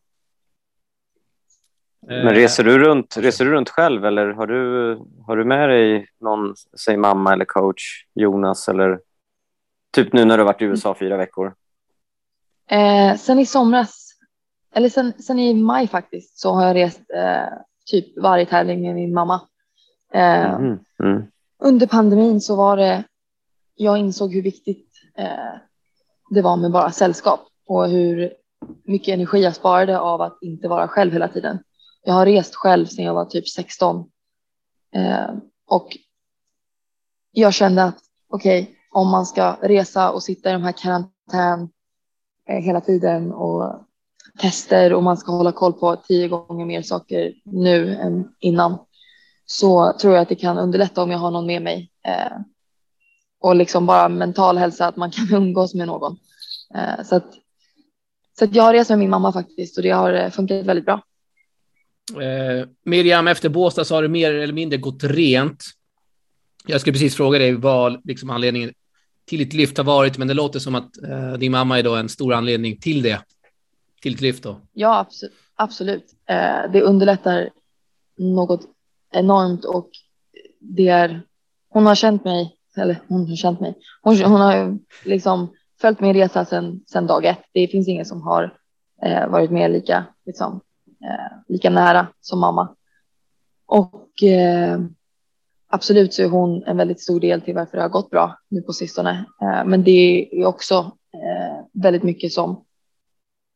[2.06, 6.08] Men reser du runt, reser du runt själv eller har du, har du med dig
[6.20, 9.00] någon, säg mamma eller coach, Jonas eller
[9.92, 11.54] typ nu när du varit i USA fyra veckor?
[12.70, 14.10] Eh, sen i somras,
[14.74, 18.94] eller sen, sen i maj faktiskt, så har jag rest eh, typ varje tävling med
[18.94, 19.40] min mamma.
[20.14, 20.78] Eh, mm.
[21.02, 21.22] Mm.
[21.58, 23.04] Under pandemin så var det,
[23.74, 25.54] jag insåg hur viktigt eh,
[26.30, 28.32] det var med bara sällskap och hur
[28.84, 31.58] mycket energi jag sparade av att inte vara själv hela tiden.
[32.04, 34.10] Jag har rest själv sedan jag var typ 16
[34.94, 35.34] eh,
[35.66, 35.96] och
[37.32, 37.98] jag kände att
[38.28, 41.68] okej, okay, om man ska resa och sitta i de här karantän
[42.48, 43.84] eh, hela tiden och
[44.38, 48.78] tester och man ska hålla koll på tio gånger mer saker nu än innan
[49.46, 51.90] så tror jag att det kan underlätta om jag har någon med mig.
[52.06, 52.38] Eh,
[53.40, 56.16] och liksom bara mental hälsa, att man kan umgås med någon.
[56.74, 57.34] Eh, så att,
[58.38, 60.84] så att jag har rest med min mamma faktiskt och det har eh, funkat väldigt
[60.84, 61.02] bra.
[62.10, 65.64] Eh, Miriam, efter Båstad så har det mer eller mindre gått rent.
[66.66, 68.72] Jag skulle precis fråga dig vad liksom anledningen
[69.26, 71.94] till ditt lyft har varit, men det låter som att eh, din mamma är då
[71.94, 73.20] en stor anledning till det.
[74.02, 74.60] Till ditt lyft då?
[74.72, 75.34] Ja, absolut.
[75.54, 76.04] absolut.
[76.28, 77.50] Eh, det underlättar
[78.18, 78.73] något
[79.14, 79.90] enormt och
[80.60, 81.22] det är,
[81.68, 85.48] hon har känt mig, eller hon har känt mig, hon, hon har liksom
[85.80, 87.40] följt min resa sedan, sedan dag ett.
[87.52, 88.58] Det finns ingen som har
[89.02, 90.60] eh, varit med lika, liksom,
[91.04, 92.76] eh, lika nära som mamma.
[93.66, 94.80] Och eh,
[95.68, 98.62] absolut så är hon en väldigt stor del till varför det har gått bra nu
[98.62, 99.24] på sistone.
[99.42, 102.64] Eh, men det är också eh, väldigt mycket som,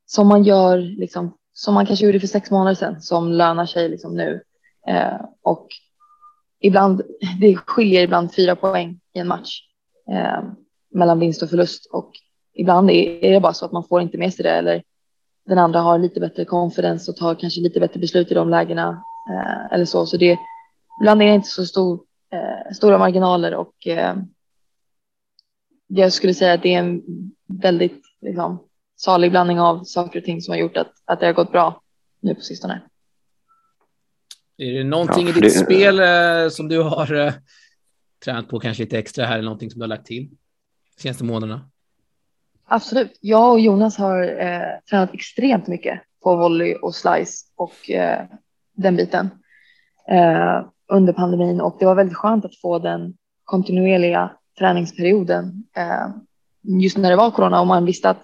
[0.07, 3.89] som man gör, liksom, som man kanske gjorde för sex månader sedan, som lönar sig
[3.89, 4.43] liksom nu.
[4.89, 5.69] Eh, och
[6.61, 7.03] ibland,
[7.41, 9.61] det skiljer ibland fyra poäng i en match
[10.11, 10.43] eh,
[10.95, 12.13] mellan vinst och förlust och
[12.55, 14.83] ibland är, är det bara så att man får inte med sig det eller
[15.47, 19.03] den andra har lite bättre confidence och tar kanske lite bättre beslut i de lägena
[19.31, 20.07] eh, eller så.
[20.07, 20.39] Så det
[21.01, 22.01] ibland är det inte så stor,
[22.33, 24.17] eh, stora marginaler och eh,
[25.87, 27.03] jag skulle säga att det är en
[27.47, 28.59] väldigt liksom,
[28.97, 31.83] salig blandning av saker och ting som har gjort att, att det har gått bra
[32.21, 32.81] nu på sistone.
[34.59, 35.51] Är det någonting ja, i ditt det...
[35.51, 37.33] spel eh, som du har eh,
[38.25, 40.29] tränat på kanske lite extra här eller någonting som du har lagt till
[40.97, 41.71] de senaste månaderna?
[42.65, 43.19] Absolut.
[43.21, 48.25] Jag och Jonas har eh, tränat extremt mycket på volley och slice och eh,
[48.77, 49.31] den biten
[50.11, 56.09] eh, under pandemin och det var väldigt skönt att få den kontinuerliga träningsperioden eh,
[56.81, 58.23] just när det var corona och man visste att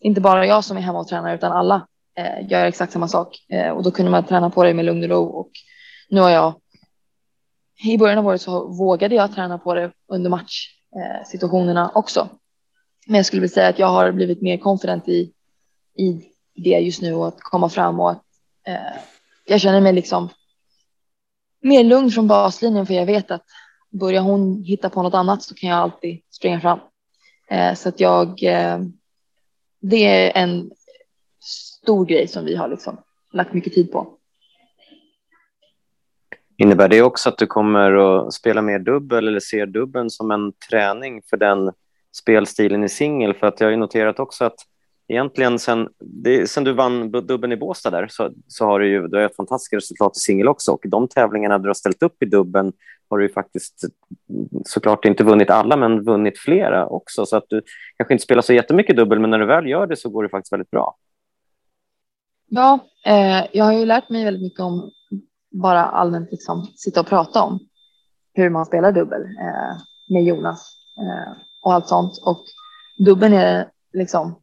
[0.00, 1.86] inte bara jag som är hemma och tränar utan alla
[2.18, 3.38] eh, gör exakt samma sak
[3.74, 5.50] och då kunde man träna på det med lugn och ro och
[6.12, 6.54] nu har jag
[7.84, 12.28] i början av året så vågade jag träna på det under matchsituationerna eh, också.
[13.06, 15.32] Men jag skulle vilja säga att jag har blivit mer confident i,
[15.98, 16.22] i
[16.54, 18.22] det just nu och att komma fram och att
[18.66, 19.00] eh,
[19.46, 20.28] jag känner mig liksom
[21.60, 23.44] mer lugn från baslinjen för jag vet att
[23.90, 26.78] börjar hon hitta på något annat så kan jag alltid springa fram.
[27.48, 28.80] Eh, så att jag, eh,
[29.80, 30.70] det är en
[31.40, 32.96] stor grej som vi har liksom
[33.32, 34.18] lagt mycket tid på.
[36.62, 40.52] Innebär det också att du kommer att spela mer dubbel eller ser dubbeln som en
[40.70, 41.72] träning för den
[42.12, 43.34] spelstilen i singel?
[43.34, 44.56] För att jag har ju noterat också att
[45.08, 49.08] egentligen sen, det, sen du vann dubbeln i Båstad där så, så har du ju
[49.08, 52.22] du har ett fantastiskt resultat i singel också och de tävlingarna du har ställt upp
[52.22, 52.72] i dubbeln
[53.10, 53.84] har du ju faktiskt
[54.30, 57.62] mm, såklart inte vunnit alla men vunnit flera också så att du
[57.96, 60.28] kanske inte spelar så jättemycket dubbel men när du väl gör det så går det
[60.28, 60.96] faktiskt väldigt bra.
[62.48, 64.90] Ja, eh, jag har ju lärt mig väldigt mycket om
[65.52, 67.58] bara allmänt liksom sitta och prata om
[68.34, 72.44] hur man spelar dubbel eh, med Jonas eh, och allt sånt och
[72.98, 74.34] dubbeln är liksom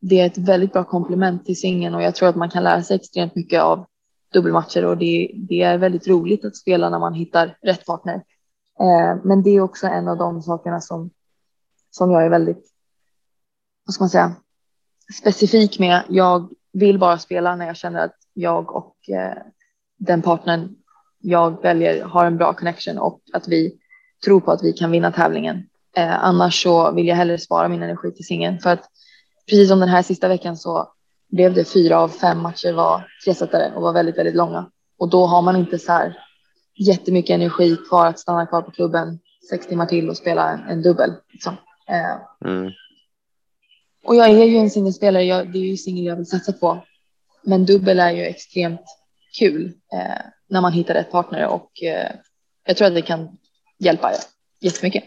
[0.00, 2.82] det är ett väldigt bra komplement till singeln och jag tror att man kan lära
[2.82, 3.86] sig extremt mycket av
[4.32, 8.14] dubbelmatcher och det, det är väldigt roligt att spela när man hittar rätt partner.
[8.80, 11.10] Eh, men det är också en av de sakerna som,
[11.90, 12.72] som jag är väldigt,
[13.86, 14.36] vad ska man säga,
[15.20, 16.02] specifik med.
[16.08, 19.42] Jag vill bara spela när jag känner att jag och eh,
[19.98, 20.74] den partnern
[21.20, 23.74] jag väljer har en bra connection och att vi
[24.24, 25.68] tror på att vi kan vinna tävlingen.
[25.96, 28.84] Eh, annars så vill jag hellre spara min energi till singeln för att
[29.46, 30.92] precis som den här sista veckan så
[31.30, 34.70] blev det fyra av fem matcher var tresetare och var väldigt, väldigt långa.
[34.98, 36.18] Och då har man inte så här
[36.78, 39.18] jättemycket energi kvar att stanna kvar på klubben
[39.50, 41.12] sex timmar till och spela en, en dubbel.
[41.32, 41.56] Liksom.
[41.88, 42.72] Eh, mm.
[44.04, 46.84] Och jag är ju en singelspelare, jag, det är ju singel jag vill satsa på.
[47.42, 48.80] Men dubbel är ju extremt
[49.38, 52.10] kul eh, när man hittar rätt partner och eh,
[52.66, 53.28] jag tror att det kan
[53.78, 54.12] hjälpa
[54.60, 55.04] jättemycket.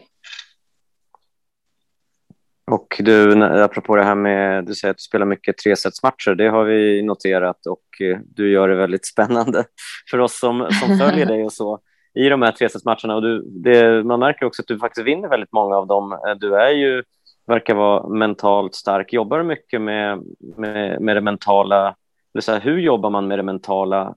[2.71, 6.63] Och du, apropå det här med, du säger att du spelar mycket tresetsmatcher, det har
[6.63, 9.63] vi noterat och eh, du gör det väldigt spännande
[10.11, 11.79] för oss som, som följer dig och så
[12.13, 15.51] i de här tresetsmatcherna och du, det, man märker också att du faktiskt vinner väldigt
[15.51, 16.11] många av dem.
[16.11, 17.03] Eh, du är ju,
[17.47, 20.23] verkar vara mentalt stark, jobbar mycket med,
[20.57, 21.95] med, med det mentala,
[22.33, 24.15] det så här, hur jobbar man med det mentala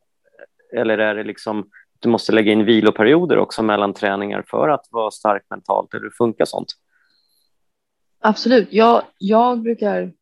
[0.75, 5.11] eller är det liksom du måste lägga in viloperioder också mellan träningar för att vara
[5.11, 6.69] stark mentalt, eller hur funkar sånt?
[8.21, 8.69] Absolut.
[8.71, 10.13] Jag, jag brukar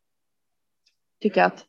[1.21, 1.65] tycka att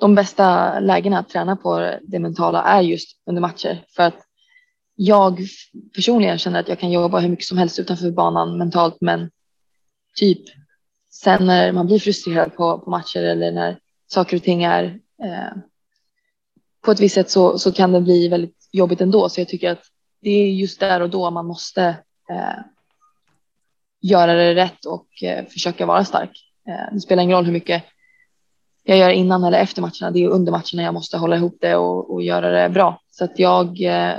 [0.00, 4.26] de bästa lägena att träna på det mentala är just under matcher för att
[4.94, 5.38] jag
[5.94, 9.30] personligen känner att jag kan jobba hur mycket som helst utanför banan mentalt, men
[10.16, 10.42] typ
[11.10, 15.56] sen när man blir frustrerad på, på matcher eller när saker och ting är eh,
[16.84, 19.28] på ett visst sätt så, så kan det bli väldigt jobbigt ändå.
[19.28, 19.82] Så jag tycker att
[20.20, 21.84] det är just där och då man måste
[22.30, 22.58] eh,
[24.00, 26.30] göra det rätt och eh, försöka vara stark.
[26.68, 27.84] Eh, det spelar ingen roll hur mycket
[28.82, 30.10] jag gör innan eller efter matcherna.
[30.10, 33.00] Det är under matcherna jag måste hålla ihop det och, och göra det bra.
[33.10, 34.16] Så att jag, eh,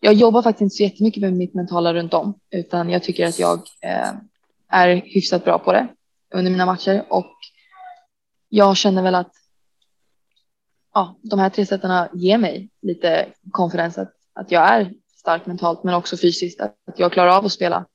[0.00, 3.38] jag jobbar faktiskt inte så jättemycket med mitt mentala runt om, utan jag tycker att
[3.38, 4.12] jag eh,
[4.68, 5.88] är hyfsat bra på det
[6.34, 7.32] under mina matcher och
[8.48, 9.32] jag känner väl att
[10.94, 15.84] ja, de här tre sätten ger mig lite konfidens att, att jag är stark mentalt
[15.84, 17.86] men också fysiskt, att, att jag klarar av att spela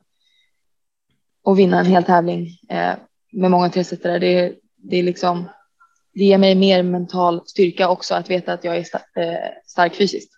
[1.44, 2.94] och vinna en hel tävling eh,
[3.32, 4.20] med många tresetare.
[4.20, 5.50] Det, det, är liksom,
[6.14, 9.96] det ger mig mer mental styrka också att veta att jag är sta, eh, stark
[9.96, 10.32] fysiskt.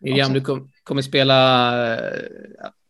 [0.00, 2.12] Miriam, du kom, kommer spela eh,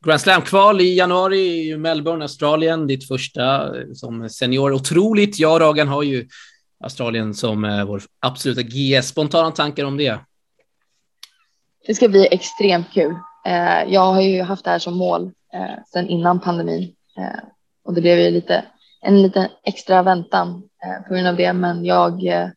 [0.04, 4.72] Grand Slam-kval i januari i Melbourne, Australien, ditt första eh, som senior.
[4.72, 5.38] Otroligt.
[5.38, 6.28] Jag och Ragan har ju
[6.84, 9.08] Australien som eh, vår absoluta GS.
[9.08, 10.18] Spontana tankar om det?
[11.86, 13.14] Det ska bli extremt kul.
[13.46, 17.40] Eh, jag har ju haft det här som mål eh, sedan innan pandemin Eh,
[17.84, 18.64] och det blev ju lite
[19.00, 21.52] en liten extra väntan eh, på grund av det.
[21.52, 22.48] Men jag, eh,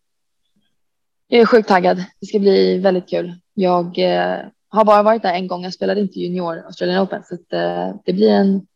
[1.27, 2.03] jag är sjukt taggad.
[2.19, 3.33] Det ska bli väldigt kul.
[3.53, 5.63] Jag eh, har bara varit där en gång.
[5.63, 8.67] Jag spelade inte junior Australian Open så eh, det blir en,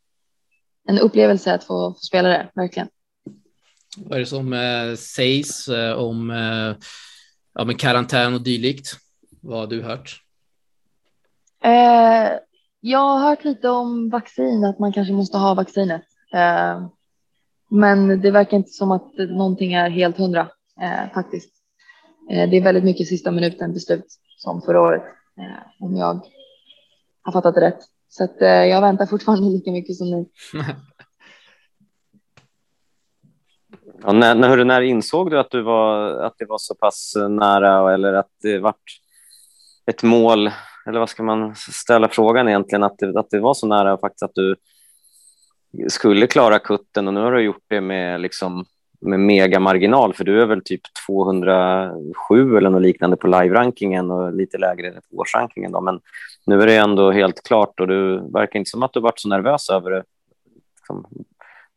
[0.87, 2.87] en upplevelse att få, få spela det, verkligen.
[3.97, 6.75] Vad är det som eh, sägs eh, om eh,
[7.53, 8.97] ja, med karantän och dylikt?
[9.41, 10.21] Vad har du hört?
[11.63, 12.31] Eh,
[12.79, 16.03] jag har hört lite om vaccin, att man kanske måste ha vaccinet.
[16.33, 16.87] Eh,
[17.69, 20.49] men det verkar inte som att någonting är helt hundra
[20.81, 21.49] eh, faktiskt.
[22.27, 24.05] Det är väldigt mycket sista minuten beslut
[24.37, 25.03] som förra året,
[25.79, 26.25] om jag
[27.21, 27.79] har fattat det rätt.
[28.09, 30.29] Så att jag väntar fortfarande lika mycket som ni.
[34.01, 37.93] Ja, när, när, när insåg du att, du var, att det var så pass nära
[37.93, 38.99] eller att det vart
[39.85, 40.51] ett mål
[40.87, 44.23] eller vad ska man ställa frågan egentligen, att det, att det var så nära faktiskt
[44.23, 44.55] att du
[45.87, 48.65] skulle klara kutten och nu har du gjort det med, liksom,
[49.01, 54.57] med megamarginal för du är väl typ 207 eller något liknande på live-rankingen och lite
[54.57, 55.71] lägre på årsrankingen.
[55.71, 55.81] Då.
[55.81, 55.99] Men
[56.45, 59.29] nu är det ändå helt klart och du verkar inte som att du varit så
[59.29, 60.03] nervös över det.
[60.75, 61.05] Liksom,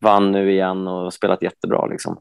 [0.00, 1.86] vann nu igen och spelat jättebra.
[1.86, 2.20] Liksom.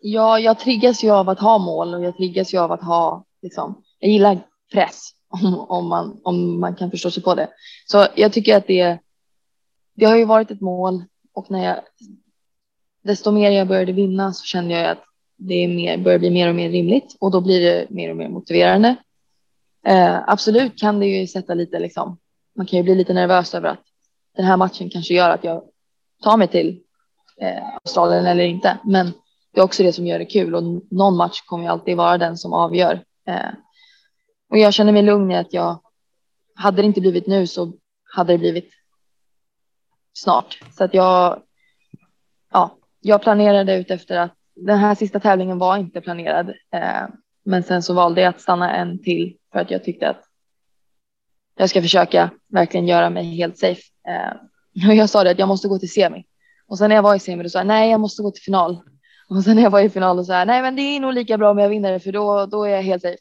[0.00, 3.24] Ja, jag triggas ju av att ha mål och jag triggas ju av att ha,
[3.42, 4.38] liksom, jag gillar
[4.72, 7.48] press om, om, man, om man kan förstå sig på det.
[7.86, 8.98] Så jag tycker att det,
[9.94, 11.04] det har ju varit ett mål
[11.34, 11.80] och när jag
[13.02, 15.04] desto mer jag började vinna så kände jag att
[15.36, 18.16] det är mer, börjar bli mer och mer rimligt och då blir det mer och
[18.16, 18.96] mer motiverande.
[19.86, 22.18] Eh, absolut kan det ju sätta lite liksom.
[22.56, 23.80] Man kan ju bli lite nervös över att
[24.36, 25.62] den här matchen kanske gör att jag
[26.22, 26.80] ta mig till
[27.40, 28.78] eh, Australien eller inte.
[28.84, 29.12] Men
[29.54, 32.18] det är också det som gör det kul och någon match kommer ju alltid vara
[32.18, 33.04] den som avgör.
[33.26, 33.50] Eh,
[34.50, 35.82] och jag känner mig lugn i att jag
[36.54, 37.72] hade det inte blivit nu så
[38.14, 38.70] hade det blivit
[40.12, 40.62] snart.
[40.72, 41.42] Så att jag,
[42.52, 46.48] ja, jag planerade ut efter att den här sista tävlingen var inte planerad.
[46.48, 47.08] Eh,
[47.44, 50.24] men sen så valde jag att stanna en till för att jag tyckte att
[51.56, 53.82] jag ska försöka verkligen göra mig helt safe.
[54.08, 54.49] Eh,
[54.88, 56.24] och jag sa det att jag måste gå till semi.
[56.68, 58.42] Och sen när jag var i semi då sa jag nej, jag måste gå till
[58.42, 58.80] final.
[59.28, 61.38] Och sen när jag var i final och sa nej, men det är nog lika
[61.38, 63.16] bra om jag vinner för då, då är jag helt safe.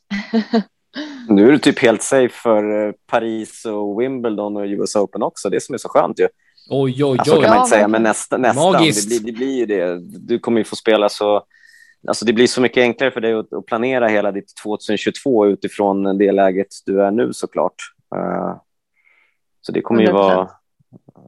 [1.30, 5.50] nu är du typ helt safe för eh, Paris och Wimbledon och US Open också.
[5.50, 6.28] Det som är så skönt ju.
[6.70, 7.18] Oj, oj, oj.
[7.20, 8.74] Alltså, kan man Ja, inte säga, men nästa, nästan.
[8.74, 10.00] Det blir, det blir ju det.
[10.28, 11.44] Du kommer ju få spela så...
[12.08, 16.18] Alltså det blir så mycket enklare för dig att, att planera hela ditt 2022 utifrån
[16.18, 17.76] det läget du är nu såklart.
[18.16, 18.56] Uh,
[19.62, 20.12] så det kommer ju 100%.
[20.14, 20.50] vara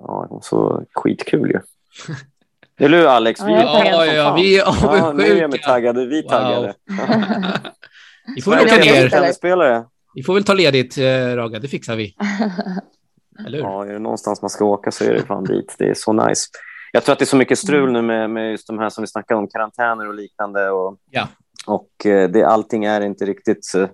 [0.08, 1.60] ja, så skitkul ju.
[2.80, 3.42] Eller hur Alex?
[3.42, 4.98] Vi Ja, Ja, ja, vi är fan.
[4.98, 5.64] Ja, Miriam är avundsjuka.
[5.68, 6.74] taggade, vi är taggade.
[8.36, 9.86] Vi får väl åka ner.
[10.16, 11.60] Vi får väl ta ledigt, eh, Raga.
[11.60, 12.16] Det fixar vi.
[13.46, 13.66] Eller hur?
[13.66, 15.76] Ja, är det någonstans man ska åka så är det fan dit.
[15.78, 16.48] Det är så nice.
[16.92, 19.02] Jag tror att det är så mycket strul nu med, med just de här som
[19.02, 20.70] vi snackade om, karantäner och liknande.
[20.72, 21.28] Och, Ja.
[21.68, 23.88] och eh, det, allting är inte riktigt eh,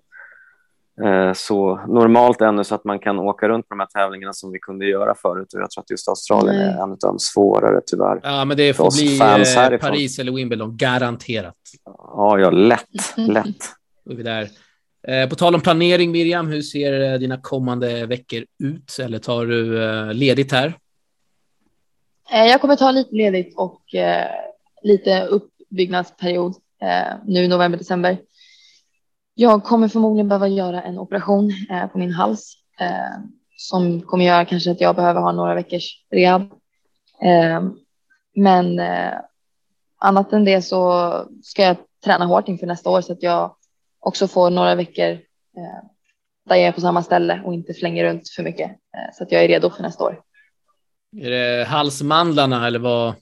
[1.35, 4.59] så normalt ännu så att man kan åka runt på de här tävlingarna som vi
[4.59, 5.53] kunde göra förut.
[5.53, 6.65] Och jag tror att just Australien Nej.
[6.65, 8.19] är en av de svårare tyvärr.
[8.23, 9.77] Ja, men det För får oss bli fans eh.
[9.77, 11.55] Paris eller Wimbledon, garanterat.
[11.85, 13.57] Ja, ja, lätt, lätt.
[14.05, 14.47] Då är vi där.
[15.07, 18.97] Eh, på tal om planering, Miriam, hur ser eh, dina kommande veckor ut?
[19.01, 20.73] Eller tar du eh, ledigt här?
[22.33, 24.27] Eh, Jag kommer ta lite ledigt och eh,
[24.83, 28.17] lite uppbyggnadsperiod eh, nu i november, december.
[29.39, 33.21] Jag kommer förmodligen behöva göra en operation eh, på min hals eh,
[33.57, 36.41] som kommer göra kanske att jag behöver ha några veckors rehab.
[37.21, 37.63] Eh,
[38.35, 39.13] men eh,
[39.99, 41.11] annat än det så
[41.43, 43.55] ska jag träna hårt inför nästa år så att jag
[43.99, 45.09] också får några veckor
[45.57, 45.83] eh,
[46.45, 49.31] där jag är på samma ställe och inte flänger runt för mycket eh, så att
[49.31, 50.21] jag är redo för nästa år.
[51.21, 53.13] Är det halsmandlarna eller vad?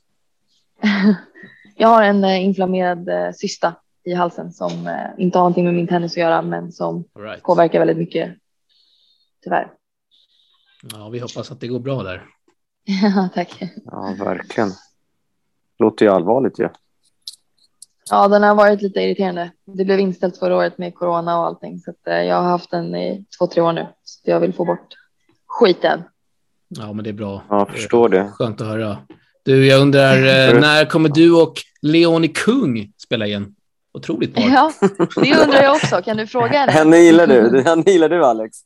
[1.78, 3.74] Jag har en inflammerad cysta
[4.06, 7.44] i halsen som eh, inte har någonting med min tennis att göra, men som right.
[7.44, 8.36] påverkar väldigt mycket.
[9.44, 9.72] Tyvärr.
[10.94, 12.26] Ja, vi hoppas att det går bra där.
[13.34, 13.62] Tack.
[13.86, 14.72] Ja, verkligen.
[15.80, 16.70] Låter ju allvarligt ju.
[18.10, 19.52] Ja, den har varit lite irriterande.
[19.66, 22.72] Det blev inställt förra året med corona och allting, så att, eh, jag har haft
[22.72, 23.88] den i två, tre år nu.
[24.04, 24.88] Så jag vill få bort
[25.46, 26.04] skiten.
[26.68, 27.44] Ja, men det är bra.
[27.50, 28.32] Ja, jag förstår det.
[28.32, 28.98] Skönt att höra.
[29.44, 33.56] Du, jag undrar, eh, när kommer du och Leonie Kung spela igen?
[33.96, 34.42] Otroligt par.
[34.42, 34.72] Ja,
[35.16, 36.02] det undrar jag också.
[36.02, 36.72] Kan du fråga henne?
[36.72, 37.62] Henne gillar du.
[37.62, 38.58] Henne gillar du, Alex.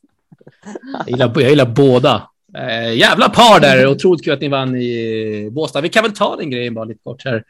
[0.92, 2.22] Jag gillar, jag gillar båda.
[2.58, 3.86] Eh, jävla par där.
[3.86, 5.80] Otroligt kul att ni vann i Båstad.
[5.80, 7.44] Vi kan väl ta den grejen bara lite kort här.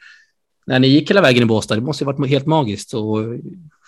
[0.65, 2.93] När ni gick hela vägen i Båstad, det måste ju varit helt magiskt.
[2.93, 3.17] Och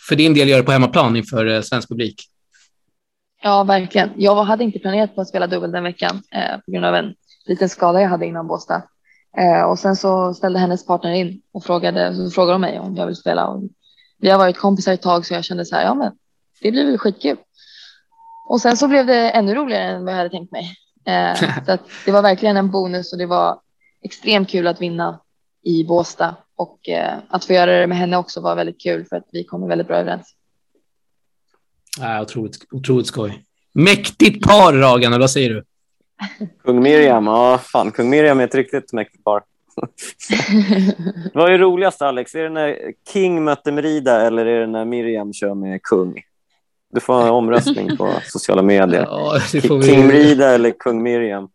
[0.07, 2.23] för din del göra det på hemmaplan inför eh, svensk publik.
[3.43, 4.09] Ja, verkligen.
[4.17, 7.13] Jag hade inte planerat på att spela dubbel den veckan eh, på grund av en
[7.45, 8.83] liten skada jag hade innan Båstad.
[9.37, 12.95] Eh, och sen så ställde hennes partner in och frågade, så frågade de mig om
[12.95, 13.47] jag vill spela.
[13.47, 13.63] Och
[14.23, 16.11] vi har varit kompisar ett tag så jag kände så här, ja men
[16.61, 17.37] det blir väl skitkul.
[18.49, 20.75] Och sen så blev det ännu roligare än vad jag hade tänkt mig.
[21.05, 23.59] Eh, så att det var verkligen en bonus och det var
[24.03, 25.19] extremt kul att vinna
[25.63, 29.15] i Båstad och eh, att få göra det med henne också var väldigt kul för
[29.15, 30.35] att vi kommer väldigt bra överens.
[32.01, 33.43] Äh, otroligt, otroligt skoj.
[33.73, 35.63] Mäktigt par, Ragan, eller vad säger du?
[36.63, 39.43] Kung Miriam, ja fan, Kung Miriam är ett riktigt mäktigt par.
[41.33, 42.35] Vad är roligast Alex?
[42.35, 46.21] Är det när King mötte Merida eller är det när Miriam kör med Kung?
[46.93, 49.01] Du får en omröstning på sociala medier.
[49.09, 49.39] Ja,
[49.81, 50.07] King.
[50.07, 51.49] Merida eller Kung Miriam?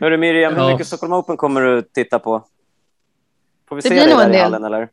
[0.00, 0.68] Hörru Miriam, hur Ja.
[0.72, 2.44] mycket Stockholm Open kommer du titta på?
[3.68, 4.42] Får vi Det se blir dig nog en i del.
[4.42, 4.88] hallen eller?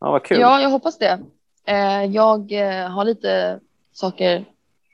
[0.00, 0.40] Ja, vad kul.
[0.40, 1.20] Ja, jag hoppas det.
[1.66, 3.60] Eh, jag eh, har lite
[3.92, 4.44] saker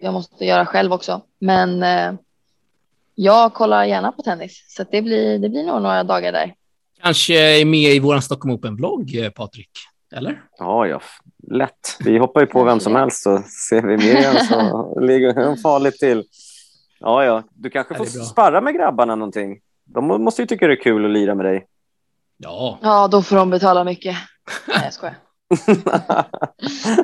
[0.01, 2.13] jag måste göra själv också, men eh,
[3.21, 5.39] jag kollar gärna på tennis så det blir.
[5.39, 6.55] Det blir nog några dagar där.
[7.03, 9.71] Kanske är med i vår Stockholm Open-blogg, eh, Patrik?
[10.13, 10.43] Eller?
[10.59, 11.01] Ja, ja,
[11.51, 11.97] lätt.
[12.01, 15.99] Vi hoppar ju på vem som helst så ser vi Miriam så ligger hon farligt
[15.99, 16.25] till.
[17.01, 19.59] Ja, ja, du kanske får sparra med grabbarna någonting.
[19.85, 21.67] De må- måste ju tycka det är kul att lira med dig.
[22.37, 22.79] Ja.
[22.83, 24.17] Ja, då får de betala mycket.
[24.69, 25.17] Nej, jag skojar.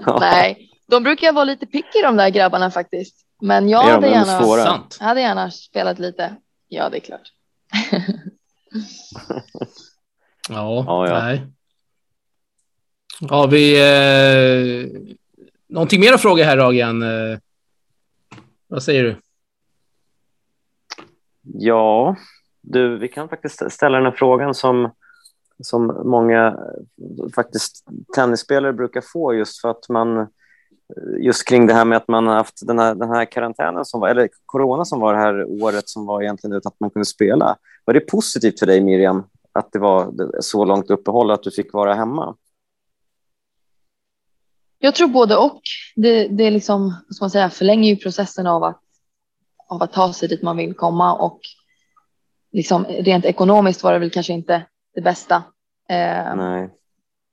[0.06, 0.16] ja.
[0.20, 3.23] Nej, de brukar vara lite picky de där grabbarna faktiskt.
[3.44, 4.62] Men jag hade de gärna, svåra?
[4.62, 4.96] Sant.
[5.00, 6.36] jag hade gärna spelat lite.
[6.68, 7.32] Ja, det är klart.
[10.48, 11.18] Ja, Ja, ja.
[11.18, 11.46] nej.
[13.30, 15.10] Har vi eh,
[15.68, 17.02] någonting mer att fråga här, Ragan?
[17.02, 17.38] Eh,
[18.68, 19.16] vad säger du?
[21.42, 22.16] Ja,
[22.60, 24.90] du, vi kan faktiskt ställa den här frågan som,
[25.62, 27.84] som många eh, faktiskt
[28.14, 30.28] tennisspelare brukar få just för att man
[31.20, 34.00] just kring det här med att man har haft den här, den här karantänen som
[34.00, 37.06] var, eller corona som var det här året som var egentligen ut att man kunde
[37.06, 37.56] spela.
[37.84, 41.72] Var det positivt för dig Miriam att det var så långt uppehåll att du fick
[41.72, 42.36] vara hemma?
[44.78, 45.60] Jag tror både och.
[45.96, 48.80] Det, det är liksom, ska man säga, förlänger ju processen av att,
[49.68, 51.40] av att ta sig dit man vill komma och
[52.52, 55.36] liksom rent ekonomiskt var det väl kanske inte det bästa.
[55.88, 56.70] Eh, Nej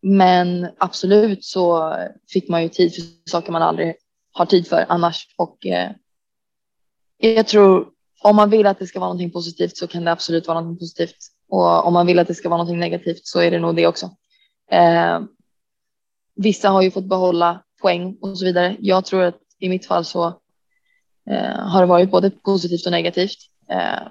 [0.02, 1.96] men absolut så
[2.30, 3.96] fick man ju tid för saker man aldrig
[4.34, 5.92] har tid för annars och eh,
[7.18, 7.88] jag tror
[8.22, 10.80] om man vill att det ska vara någonting positivt så kan det absolut vara någonting
[10.80, 11.18] positivt
[11.50, 13.88] och om man vill att det ska vara någonting negativt så är det nog det
[13.88, 14.10] också.
[14.72, 15.20] Eh,
[16.36, 18.78] vissa har ju fått behålla poäng och så vidare.
[18.80, 20.28] Jag tror att i mitt fall så
[21.30, 23.38] eh, har det varit både positivt och negativt.
[23.70, 24.08] Eh,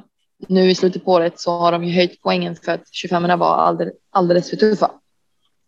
[0.49, 3.57] nu i slutet på året så har de ju höjt poängen för att 25 var
[3.57, 4.91] alldeles, alldeles för tuffa.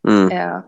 [0.09, 0.31] Mm.
[0.31, 0.61] Eh,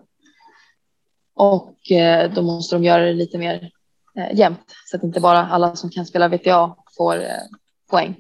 [1.35, 3.71] och eh, då måste de göra det lite mer
[4.19, 7.43] eh, jämnt så att inte bara alla som kan spela VTA får eh,
[7.91, 8.17] poäng.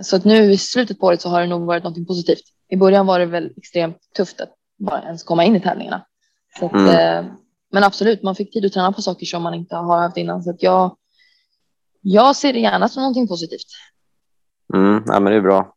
[0.00, 2.42] Så att nu i slutet på året så har det nog varit något positivt.
[2.68, 6.06] I början var det väl extremt tufft att bara ens komma in i tävlingarna.
[6.58, 7.26] Så att, Mm.
[7.72, 10.42] men absolut, man fick tid att träna på saker som man inte har haft innan.
[10.42, 10.96] Så att jag,
[12.00, 13.66] jag ser det gärna som någonting positivt.
[14.74, 15.02] Mm.
[15.06, 15.73] Ja, men det är bra.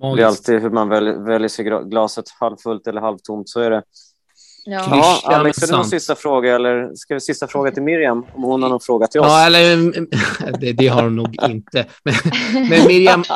[0.00, 0.26] Det är Magiskt.
[0.28, 3.48] alltid hur man väljer, väljer sig glaset halvfullt eller halvtomt.
[3.48, 3.82] Så är det.
[4.64, 4.86] Ja.
[4.90, 8.42] Ja, Alex, är det någon sista fråga eller ska vi sista fråga till Miriam om
[8.42, 9.26] hon har någon fråga till oss?
[9.26, 9.92] Ja, eller mm,
[10.60, 11.86] det, det har de nog inte.
[12.04, 12.14] Men,
[12.68, 13.24] men Miriam...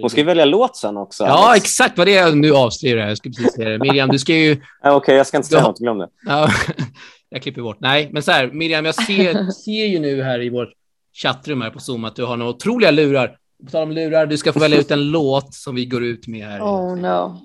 [0.00, 1.24] Hon ska ju välja låt sen också.
[1.24, 1.64] Ja, Alex.
[1.64, 2.32] exakt vad det är.
[2.32, 3.10] Nu avslöjar jag.
[3.10, 3.78] Jag ska precis säga det.
[3.78, 4.60] Miriam, du ska ju...
[4.82, 5.66] Ja, Okej, jag ska inte säga Ja.
[5.66, 5.78] något.
[5.78, 6.08] Glöm det.
[6.26, 6.48] Ja,
[7.28, 7.76] jag klipper bort.
[7.80, 10.68] Nej, men så här, Miriam, jag ser, ser ju nu här i vårt
[11.22, 13.36] chattrum här på Zoom att du har några otroliga lurar.
[13.64, 16.26] På tal om lurar, du ska få välja ut en låt som vi går ut
[16.26, 16.60] med här.
[16.60, 17.40] Oh no.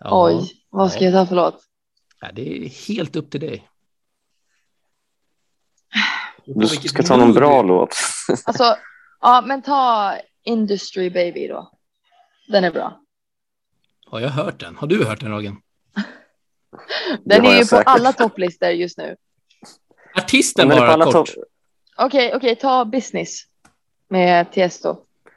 [0.00, 0.26] Ja.
[0.26, 1.62] Oj, vad ska jag ta för låt?
[2.20, 3.68] Ja, det är helt upp till dig.
[6.44, 7.94] Du ska ta någon bra låt.
[8.44, 8.76] Alltså,
[9.20, 11.70] ja, men ta Industry Baby då.
[12.48, 13.00] Den är bra.
[14.06, 14.76] Har jag hört den?
[14.76, 15.56] Har du hört den, Ragen?
[17.24, 17.86] Den är ju på säkert.
[17.86, 19.16] alla topplistor just nu.
[20.14, 21.30] Artisten på bara, alla kort.
[21.96, 23.49] Okej, okej, ta Business
[24.10, 24.96] med Tiesto.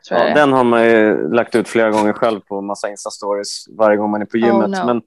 [0.10, 4.12] Ja, den har man ju lagt ut flera gånger själv på massa Insta-stories varje gång
[4.12, 4.70] man är på gymmet.
[4.70, 4.86] Oh, no.
[4.86, 5.02] men,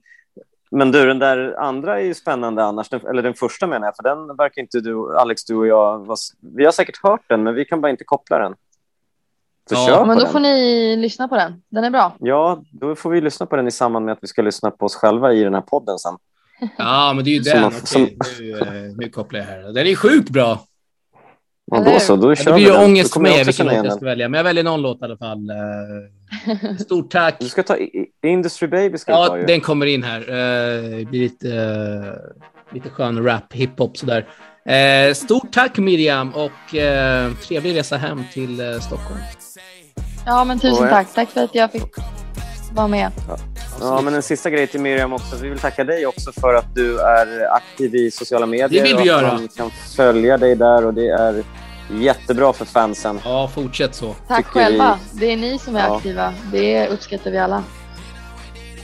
[0.71, 2.89] men du, den där andra är ju spännande annars.
[2.89, 5.99] Den, eller den första menar jag, för den verkar inte du, Alex, du och jag...
[6.05, 8.53] vara s- Vi har säkert hört den, men vi kan bara inte koppla den.
[9.69, 10.31] Så Ja, kör på men då den.
[10.31, 11.61] får ni lyssna på den.
[11.69, 12.15] Den är bra.
[12.19, 14.85] Ja, då får vi lyssna på den i samband med att vi ska lyssna på
[14.85, 16.17] oss själva i den här podden sen.
[16.77, 17.61] Ja, men det är ju Som den.
[17.61, 19.59] man- Okej, nu, eh, nu kopplar jag här.
[19.73, 20.59] Den är sjukt bra.
[21.71, 22.83] Ja, Eller då så, då Ja, kör det vi blir ju den.
[22.85, 24.81] ångest för kommer jag mig också vilken låt jag ska välja, men jag väljer någon
[24.81, 25.49] låt i alla fall.
[25.49, 27.35] Eh, Stort tack.
[27.39, 27.77] Du ska ta
[28.25, 28.97] Industry Baby.
[28.97, 29.45] Ska ta, Ja, ju.
[29.45, 30.19] den kommer in här.
[30.19, 34.25] Eh, Det blir lite, eh, lite skön rap, hiphop sådär.
[34.65, 39.19] Eh, Stort tack Miriam och eh, trevlig resa hem till eh, Stockholm.
[40.25, 41.13] Ja, men tusen Och, eh, tack.
[41.13, 41.83] Tack för att jag fick
[42.73, 43.11] vara med.
[43.27, 43.37] Ja,
[44.03, 45.35] men en sista grej till Miriam också.
[45.41, 48.69] Vi vill tacka dig också för att du är aktiv i sociala medier.
[48.69, 49.33] Det vill vi göra.
[49.33, 51.43] Man kan följa dig där och det är
[51.91, 53.19] jättebra för fansen.
[53.23, 54.15] Ja, fortsätt så.
[54.27, 54.99] Tack Tycker själva.
[55.11, 55.95] Det är ni som är Ja.
[55.97, 56.33] aktiva.
[56.51, 57.63] Det uppskattar vi alla.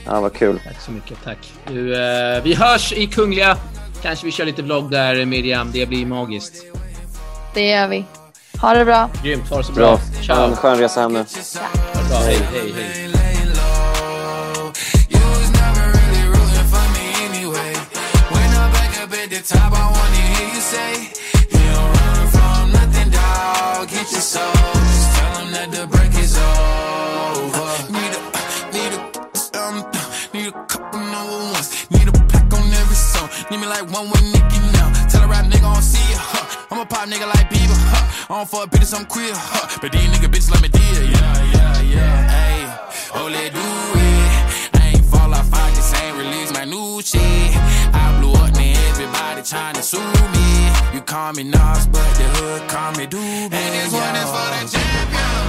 [0.06, 0.60] Ja, vad kul.
[0.66, 1.52] Tack så mycket, tack.
[1.68, 3.56] Du, eh, vi hörs i Kungliga.
[4.02, 6.54] Kanske vi kör lite vlogg där Miriam, det blir magiskt.
[7.54, 8.04] Det gör vi.
[8.60, 9.10] Ha det bra.
[9.24, 9.86] Grymt, ha det så Bra.
[9.86, 9.90] bra.
[9.96, 10.44] Ha Ciao.
[10.50, 11.18] en skön resa hem nu.
[11.18, 11.24] Ha
[12.02, 12.18] det bra.
[12.18, 13.13] Hej, hej, hej.
[19.46, 20.92] Top, I wanna hear you say,
[21.52, 23.88] You don't run from nothing, dog.
[23.88, 24.52] Get your soul.
[24.52, 27.68] Just tell 'em that the break is over.
[27.92, 28.20] Need a,
[28.74, 29.00] need a,
[29.60, 29.76] um,
[30.32, 31.68] need a couple number ones.
[31.90, 33.28] Need a pack on every song.
[33.50, 34.88] Need me like one with Nicky now.
[35.10, 36.66] Tell a rap nigga I don't see ya, huh.
[36.70, 38.34] I'm a pop nigga like Bieber, huh.
[38.34, 39.78] I don't fuck bitches, I'm queer, huh.
[39.82, 42.30] But these nigga bitches let me deal, yeah, yeah, yeah.
[42.36, 42.60] Hey,
[43.14, 44.80] oh, let do it.
[44.80, 47.73] I ain't fall off, I just ain't release my new shit.
[49.04, 49.98] Everybody tryna sue
[50.32, 50.94] me.
[50.94, 53.52] You call me Nas, but the hood call me Doobie.
[53.52, 55.44] And this one is for the champion.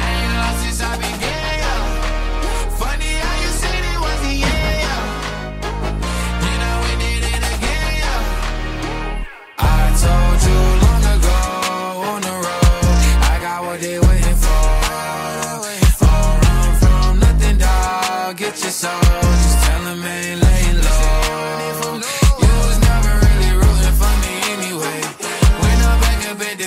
[0.00, 1.41] I ain't lost since I began,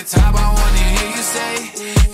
[0.08, 1.52] top, I wanna hear you say,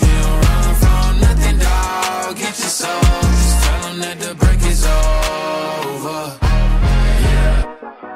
[0.00, 2.36] You don't run from nothing, dog.
[2.36, 3.00] Get your soul.
[3.00, 6.38] Just tell that the break is over.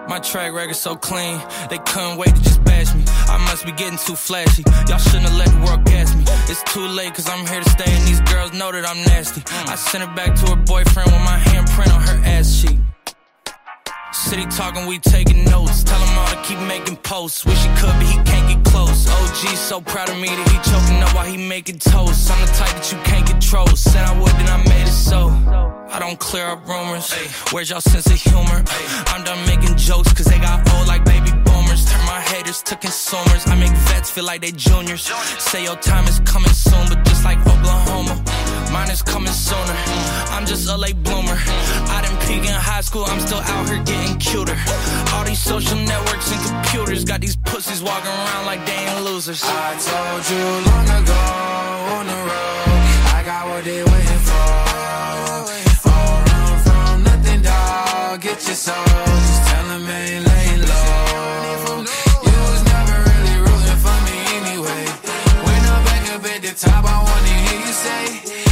[0.09, 3.05] My track record so clean, they couldn't wait to just bash me.
[3.29, 4.63] I must be getting too flashy.
[4.89, 6.25] Y'all shouldn't have let the world catch me.
[6.49, 9.43] It's too late, cause I'm here to stay, and these girls know that I'm nasty.
[9.71, 12.79] I sent her back to her boyfriend with my handprint on her ass cheek.
[14.37, 15.83] City talking, we taking notes.
[15.83, 17.47] Tell him all to keep making posts.
[17.47, 19.09] Wish he could, but he can't get close.
[19.09, 22.31] OG so proud of me that he choking up while he making toast.
[22.31, 23.67] I'm the type that you can't control.
[23.69, 25.29] Said I would, then I made it so.
[25.89, 27.11] I don't clear up rumors.
[27.51, 28.63] Where's y'all sense of humor?
[29.09, 31.91] I'm done making jokes cause they got old like baby boomers.
[31.91, 33.47] Turn my haters to consumers.
[33.47, 35.09] I make vets feel like they juniors.
[35.39, 38.23] Say your time is coming soon, but just like Oklahoma,
[38.73, 39.77] Mine is coming sooner.
[40.35, 41.37] I'm just a late bloomer.
[41.97, 44.57] I didn't peak in high school, I'm still out here getting cuter.
[45.15, 49.43] All these social networks and computers got these pussies walking around like they ain't losers.
[49.45, 51.23] I told you long ago
[51.97, 52.69] on the road,
[53.17, 54.77] I got what they waiting for.
[55.89, 58.21] All run from nothing, dog.
[58.21, 58.85] Get your soul.
[58.85, 61.85] Just tell them ain't laying low.
[62.29, 64.85] You was never really rooting for me anyway.
[65.47, 68.46] When I'm back up at the top, I wanna hear you say.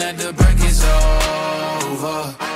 [0.00, 2.49] that the break is over.